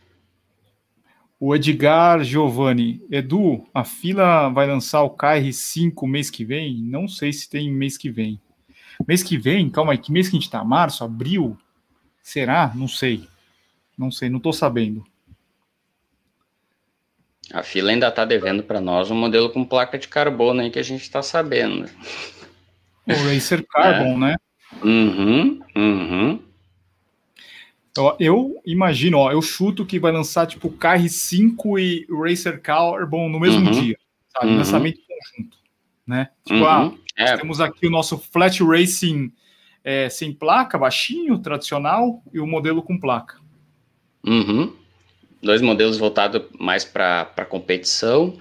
[1.37, 6.81] O Edgar Giovanni, Edu, a fila vai lançar o KR5 mês que vem?
[6.81, 8.39] Não sei se tem mês que vem.
[9.05, 9.69] Mês que vem?
[9.69, 10.63] Calma aí, que mês que a gente tá?
[10.63, 11.03] Março?
[11.03, 11.57] Abril?
[12.23, 12.71] Será?
[12.73, 13.27] Não sei.
[13.97, 15.05] Não sei, não tô sabendo.
[17.53, 20.79] A fila ainda está devendo para nós um modelo com placa de carbono aí que
[20.79, 21.89] a gente está sabendo.
[23.05, 24.17] O Racer Carbon, é.
[24.17, 24.35] né?
[24.83, 26.39] Uhum, uhum.
[27.95, 33.39] Eu, eu, imagino, ó, eu chuto que vai lançar tipo KR5 e Racer Carbon no
[33.39, 33.97] mesmo uhum, dia,
[34.33, 34.51] sabe?
[34.51, 34.57] Uhum.
[34.57, 35.57] Lançamento conjunto,
[36.05, 36.29] né?
[36.45, 36.97] Tipo, ah, uhum.
[37.15, 37.37] é.
[37.37, 39.31] temos aqui o nosso Flat Racing
[39.83, 43.39] é, sem placa, baixinho, tradicional, e o modelo com placa.
[44.23, 44.76] Uhum
[45.41, 48.37] dois modelos voltados mais para competição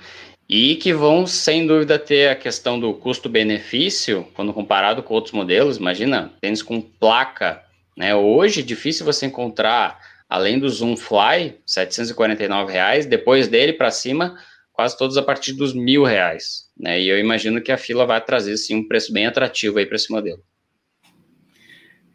[0.48, 5.76] e que vão, sem dúvida, ter a questão do custo-benefício quando comparado com outros modelos.
[5.76, 7.62] Imagina, tênis com placa,
[7.96, 8.14] né?
[8.14, 14.38] Hoje, difícil você encontrar, além do Zoom Fly, 749 reais, depois dele para cima,
[14.72, 16.66] quase todos a partir dos mil reais.
[16.78, 17.00] Né?
[17.00, 20.12] E eu imagino que a fila vai trazer sim, um preço bem atrativo para esse
[20.12, 20.42] modelo.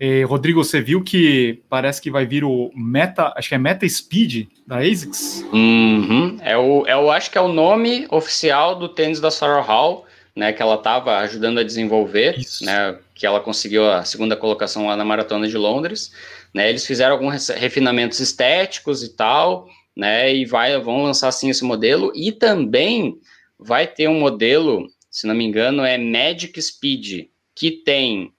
[0.03, 3.87] Eh, Rodrigo, você viu que parece que vai vir o Meta, acho que é Meta
[3.87, 5.45] Speed da ASICS?
[5.53, 6.37] Uhum.
[6.41, 10.07] É o, é o, acho que é o nome oficial do tênis da Sarah Hall,
[10.35, 12.65] né, que ela estava ajudando a desenvolver, Isso.
[12.65, 16.11] né, que ela conseguiu a segunda colocação lá na Maratona de Londres,
[16.51, 21.63] né, eles fizeram alguns refinamentos estéticos e tal, né, e vai, vão lançar sim esse
[21.63, 23.19] modelo, e também
[23.59, 28.33] vai ter um modelo, se não me engano, é Magic Speed, que tem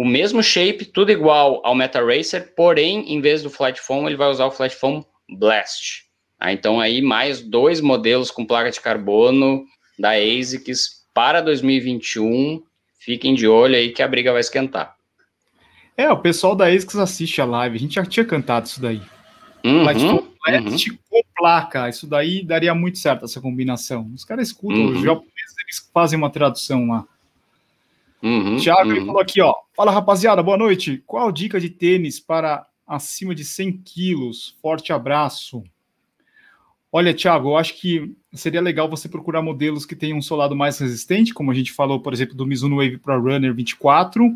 [0.00, 4.16] o mesmo shape, tudo igual ao Meta Racer, porém, em vez do Flight Foam, ele
[4.16, 6.06] vai usar o Flight Foam Blast.
[6.40, 9.62] Ah, então aí mais dois modelos com placa de carbono
[9.98, 12.62] da ASICS para 2021.
[12.98, 14.96] Fiquem de olho aí que a briga vai esquentar.
[15.94, 17.76] É, o pessoal da ASICS assiste a live.
[17.76, 19.02] A gente já tinha cantado isso daí.
[19.62, 20.16] Uhum, Light uhum.
[20.16, 21.90] com placa.
[21.90, 24.10] Isso daí daria muito certo, essa combinação.
[24.14, 24.92] Os caras escutam, uhum.
[24.92, 27.04] os japoneses eles fazem uma tradução lá.
[28.22, 29.06] Uhum, Thiago uhum.
[29.06, 29.54] falou aqui, ó.
[29.74, 31.02] Fala rapaziada, boa noite.
[31.06, 34.56] Qual dica de tênis para acima de 100 quilos?
[34.60, 35.62] Forte abraço.
[36.92, 40.78] Olha, Thiago, eu acho que seria legal você procurar modelos que tenham um solado mais
[40.78, 44.28] resistente, como a gente falou, por exemplo, do Mizuno Wave Pro Runner 24,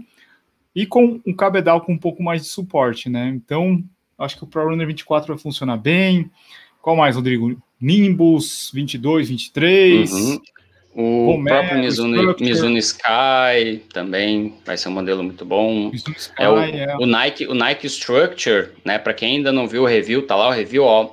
[0.74, 3.28] e com um cabedal com um pouco mais de suporte, né?
[3.28, 3.82] Então,
[4.16, 6.30] acho que o Pro Runner 24 vai funcionar bem.
[6.80, 7.60] Qual mais, Rodrigo?
[7.80, 10.12] Nimbus 22, 23.
[10.12, 10.40] Uhum.
[10.94, 15.90] O Romero, próprio Mizuno, Mizuno, Sky também vai ser um modelo muito bom.
[15.92, 18.96] Sky, é, o, é, o, Nike, o Nike Structure, né?
[18.96, 21.10] Para quem ainda não viu o review, tá lá o review, ó,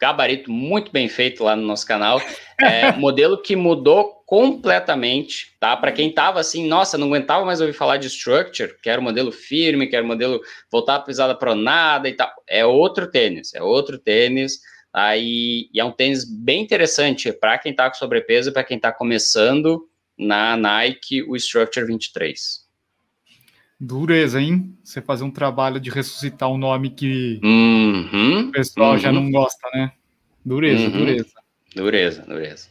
[0.00, 2.22] gabarito muito bem feito lá no nosso canal.
[2.58, 5.76] É, modelo que mudou completamente, tá?
[5.76, 9.88] Para quem tava assim, nossa, não aguentava mais ouvir falar de Structure, quero modelo firme,
[9.88, 12.30] quero modelo voltar a pisada pronada e tal.
[12.46, 14.60] É outro tênis, é outro tênis.
[14.92, 18.76] Aí, e é um tênis bem interessante para quem está com sobrepeso e para quem
[18.76, 19.86] está começando
[20.18, 22.66] na Nike, o Structure 23.
[23.80, 24.76] Dureza, hein?
[24.82, 28.98] Você fazer um trabalho de ressuscitar um nome que uhum, o pessoal uhum.
[28.98, 29.92] já não gosta, né?
[30.44, 30.90] Dureza, uhum.
[30.90, 31.32] dureza.
[31.76, 32.68] Dureza, dureza.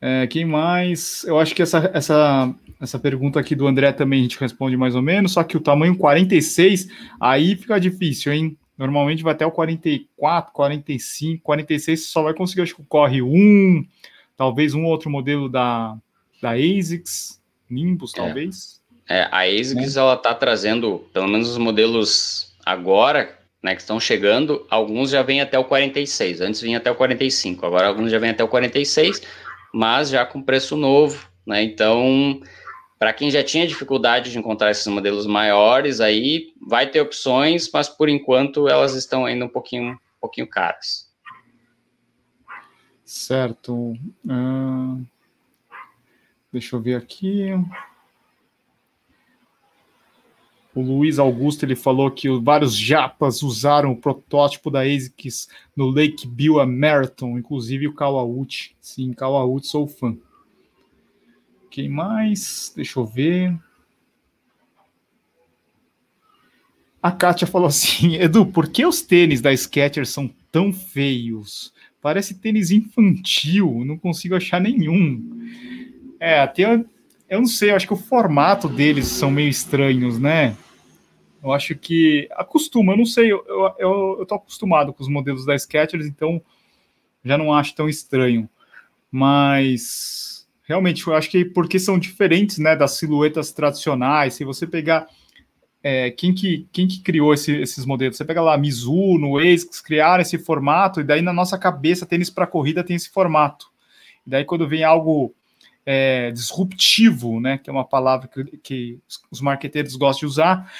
[0.00, 1.24] É, quem mais?
[1.24, 4.96] Eu acho que essa, essa, essa pergunta aqui do André também a gente responde mais
[4.96, 6.88] ou menos, só que o tamanho 46,
[7.20, 8.58] aí fica difícil, hein?
[8.76, 13.22] Normalmente vai até o 44, 45, 46, você só vai conseguir, acho que o Corre
[13.22, 13.86] 1,
[14.36, 15.96] talvez um outro modelo da,
[16.42, 18.16] da ASICS, Nimbus, é.
[18.16, 18.80] talvez.
[19.08, 20.00] É, a ASICS, é.
[20.00, 25.40] ela tá trazendo, pelo menos os modelos agora, né, que estão chegando, alguns já vêm
[25.40, 29.22] até o 46, antes vinha até o 45, agora alguns já vêm até o 46,
[29.72, 32.40] mas já com preço novo, né, então
[32.98, 37.88] para quem já tinha dificuldade de encontrar esses modelos maiores, aí vai ter opções, mas
[37.88, 41.12] por enquanto elas estão ainda um pouquinho, um pouquinho caras.
[43.04, 43.92] Certo.
[44.24, 45.04] Uh,
[46.52, 47.50] deixa eu ver aqui.
[50.74, 56.26] O Luiz Augusto ele falou que vários japas usaram o protótipo da ASICS no Lake
[56.26, 58.74] Biwa Marathon, inclusive o Kawauchi.
[58.80, 60.16] Sim, Kawauchi sou fã.
[61.74, 62.72] Quem mais?
[62.76, 63.52] Deixa eu ver.
[67.02, 71.74] A Kátia falou assim: Edu, por que os tênis da Skechers são tão feios?
[72.00, 75.50] Parece tênis infantil, não consigo achar nenhum.
[76.20, 76.62] É, até
[77.28, 80.56] eu não sei, eu acho que o formato deles são meio estranhos, né?
[81.42, 85.08] Eu acho que acostuma, eu não sei, eu, eu, eu, eu tô acostumado com os
[85.08, 86.40] modelos da Skechers, então
[87.24, 88.48] já não acho tão estranho.
[89.10, 90.23] Mas
[90.64, 94.34] realmente, eu acho que porque são diferentes, né, das silhuetas tradicionais.
[94.34, 95.06] Se você pegar
[95.82, 100.22] é, quem, que, quem que criou esse, esses modelos, você pega lá Mizuno, ASICS, criaram
[100.22, 103.66] esse formato, e daí na nossa cabeça, tênis para corrida tem esse formato.
[104.26, 105.34] E daí quando vem algo
[105.84, 108.98] é, disruptivo, né, que é uma palavra que, que
[109.30, 110.72] os marqueteiros gostam de usar,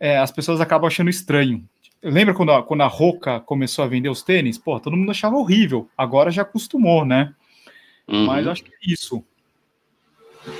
[0.00, 1.64] é, as pessoas acabam achando estranho.
[2.02, 4.56] Lembra quando a, quando a Roca começou a vender os tênis?
[4.56, 5.88] Pô, todo mundo achava horrível.
[5.96, 7.34] Agora já acostumou, né?
[8.10, 8.26] Uhum.
[8.26, 9.24] Mas acho que é isso.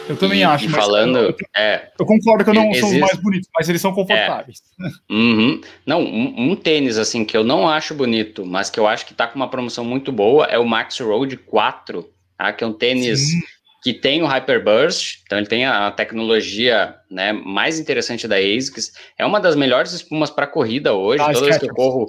[0.08, 0.66] Eu também e, acho.
[0.66, 3.94] E falando, eu, é, eu concordo que não existe, são mais bonitos, mas eles são
[3.94, 4.62] confortáveis.
[4.80, 5.60] É, uhum.
[5.86, 9.14] Não, um, um, tênis assim que eu não acho bonito, mas que eu acho que
[9.14, 12.52] tá com uma promoção muito boa é o Max Road 4, tá?
[12.52, 13.40] que é um tênis Sim.
[13.82, 18.92] que tem o Hyperburst, então ele tem a tecnologia né, mais interessante da ASICS.
[19.18, 21.22] É uma das melhores espumas para corrida hoje.
[21.22, 22.06] Ah, Toda vez que eu corro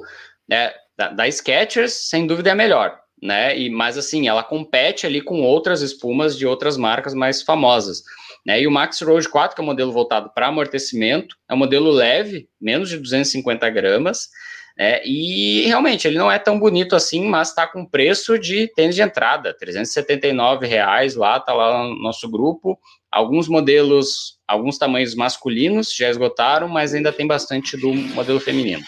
[0.51, 3.57] é, da, da Skechers, sem dúvida é a melhor né?
[3.57, 8.03] E mas assim, ela compete ali com outras espumas de outras marcas mais famosas.
[8.45, 8.61] Né?
[8.61, 11.91] E o Max Road 4, que é um modelo voltado para amortecimento, é um modelo
[11.91, 14.29] leve, menos de 250 gramas,
[14.77, 15.01] né?
[15.05, 19.01] e realmente ele não é tão bonito assim, mas está com preço de tênis de
[19.01, 22.79] entrada, 379 reais lá, tá lá no nosso grupo.
[23.11, 28.83] Alguns modelos, alguns tamanhos masculinos já esgotaram, mas ainda tem bastante do modelo feminino.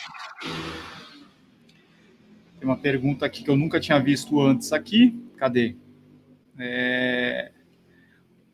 [2.64, 5.22] Tem uma pergunta aqui que eu nunca tinha visto antes aqui.
[5.36, 5.76] Cadê?
[6.57, 7.51] É...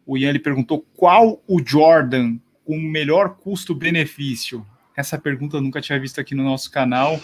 [0.03, 4.65] O Ian ele perguntou qual o Jordan com melhor custo-benefício.
[4.97, 7.21] Essa pergunta eu nunca tinha visto aqui no nosso canal.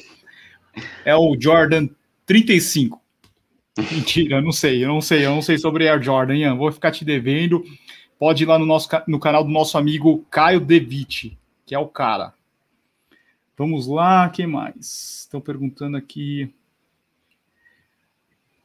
[1.04, 1.90] É o Jordan
[2.24, 3.02] 35.
[3.92, 6.56] Mentira, eu não sei, eu não sei, eu não sei sobre Air Jordan, Ian.
[6.56, 7.66] Vou ficar te devendo.
[8.20, 11.88] Pode ir lá no, nosso, no canal do nosso amigo Caio Devitt, que é o
[11.88, 12.36] cara.
[13.58, 15.22] Vamos lá, quem mais?
[15.22, 16.54] Estão perguntando aqui.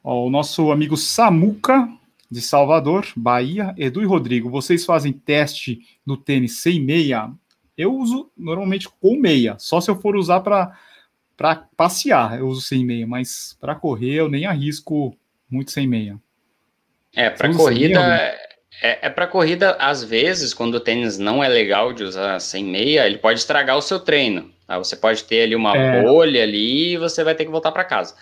[0.03, 1.89] Ó, o nosso amigo Samuca
[2.31, 3.75] de Salvador, Bahia.
[3.77, 7.31] Edu e Rodrigo, vocês fazem teste no tênis sem meia?
[7.77, 12.85] Eu uso normalmente com meia, só se eu for usar para passear, eu uso sem
[12.85, 15.17] meia, mas para correr eu nem arrisco
[15.51, 16.19] muito sem meia.
[17.17, 18.01] É, para corrida
[18.81, 22.65] é, é para corrida às vezes quando o tênis não é legal de usar sem
[22.65, 24.51] meia, ele pode estragar o seu treino.
[24.67, 24.79] Tá?
[24.79, 26.03] Você pode ter ali uma é.
[26.03, 28.15] bolha ali e você vai ter que voltar para casa.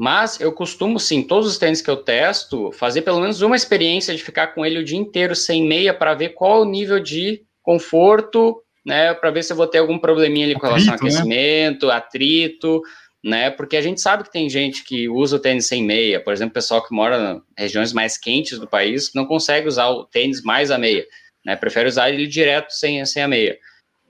[0.00, 4.16] Mas eu costumo, sim, todos os tênis que eu testo, fazer pelo menos uma experiência
[4.16, 6.98] de ficar com ele o dia inteiro sem meia para ver qual é o nível
[6.98, 9.12] de conforto, né?
[9.12, 11.06] Para ver se eu vou ter algum probleminha ali com relação ao né?
[11.06, 11.92] aquecimento, né?
[11.92, 12.80] atrito,
[13.22, 13.50] né?
[13.50, 16.54] Porque a gente sabe que tem gente que usa o tênis sem meia, por exemplo,
[16.54, 20.42] pessoal que mora em regiões mais quentes do país, que não consegue usar o tênis
[20.42, 21.04] mais a meia,
[21.44, 21.56] né?
[21.56, 23.58] Prefere usar ele direto sem, sem a meia.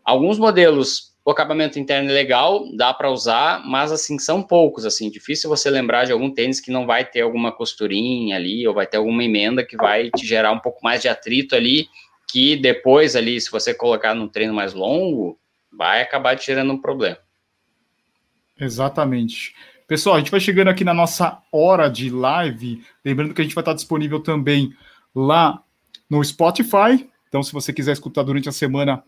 [0.05, 5.11] Alguns modelos o acabamento interno é legal, dá para usar, mas assim, são poucos, assim,
[5.11, 8.87] difícil você lembrar de algum tênis que não vai ter alguma costurinha ali, ou vai
[8.87, 11.89] ter alguma emenda que vai te gerar um pouco mais de atrito ali,
[12.31, 15.39] que depois ali, se você colocar num treino mais longo,
[15.71, 17.19] vai acabar te gerando um problema.
[18.59, 19.55] Exatamente.
[19.87, 23.55] Pessoal, a gente vai chegando aqui na nossa hora de live, lembrando que a gente
[23.55, 24.73] vai estar disponível também
[25.15, 25.63] lá
[26.09, 29.03] no Spotify, então se você quiser escutar durante a semana,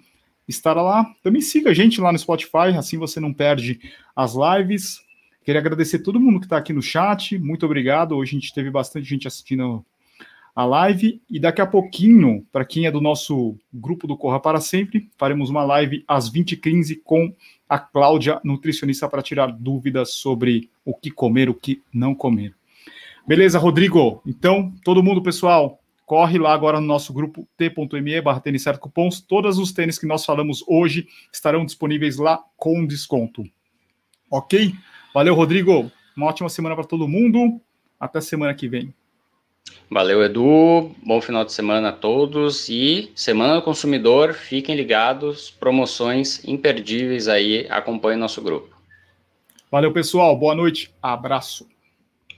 [0.55, 1.07] estará lá.
[1.23, 3.81] Também siga a gente lá no Spotify, assim você não perde
[4.15, 5.01] as lives.
[5.45, 7.39] Queria agradecer todo mundo que está aqui no chat.
[7.39, 8.17] Muito obrigado.
[8.17, 9.85] Hoje a gente teve bastante gente assistindo
[10.55, 11.21] a live.
[11.29, 15.51] E daqui a pouquinho, para quem é do nosso grupo do Corra para Sempre, faremos
[15.51, 17.35] uma live às 20h15 com
[17.69, 22.55] a Cláudia, nutricionista, para tirar dúvidas sobre o que comer, o que não comer.
[23.27, 24.23] Beleza, Rodrigo?
[24.27, 25.82] Então, todo mundo, pessoal,
[26.13, 29.19] corre lá agora no nosso grupo t.me barra tênis certo cupons.
[29.23, 33.43] Todos os tênis que nós falamos hoje estarão disponíveis lá com desconto.
[34.31, 34.75] Ok?
[35.15, 35.91] Valeu, Rodrigo.
[36.15, 37.59] Uma ótima semana para todo mundo.
[37.99, 38.93] Até semana que vem.
[39.91, 40.95] Valeu, Edu.
[41.03, 42.69] Bom final de semana a todos.
[42.69, 45.51] E Semana do Consumidor, fiquem ligados.
[45.51, 47.67] Promoções imperdíveis aí.
[47.71, 48.77] Acompanhe nosso grupo.
[49.71, 50.37] Valeu, pessoal.
[50.37, 50.93] Boa noite.
[51.01, 51.67] Abraço.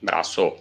[0.00, 0.52] Abraço.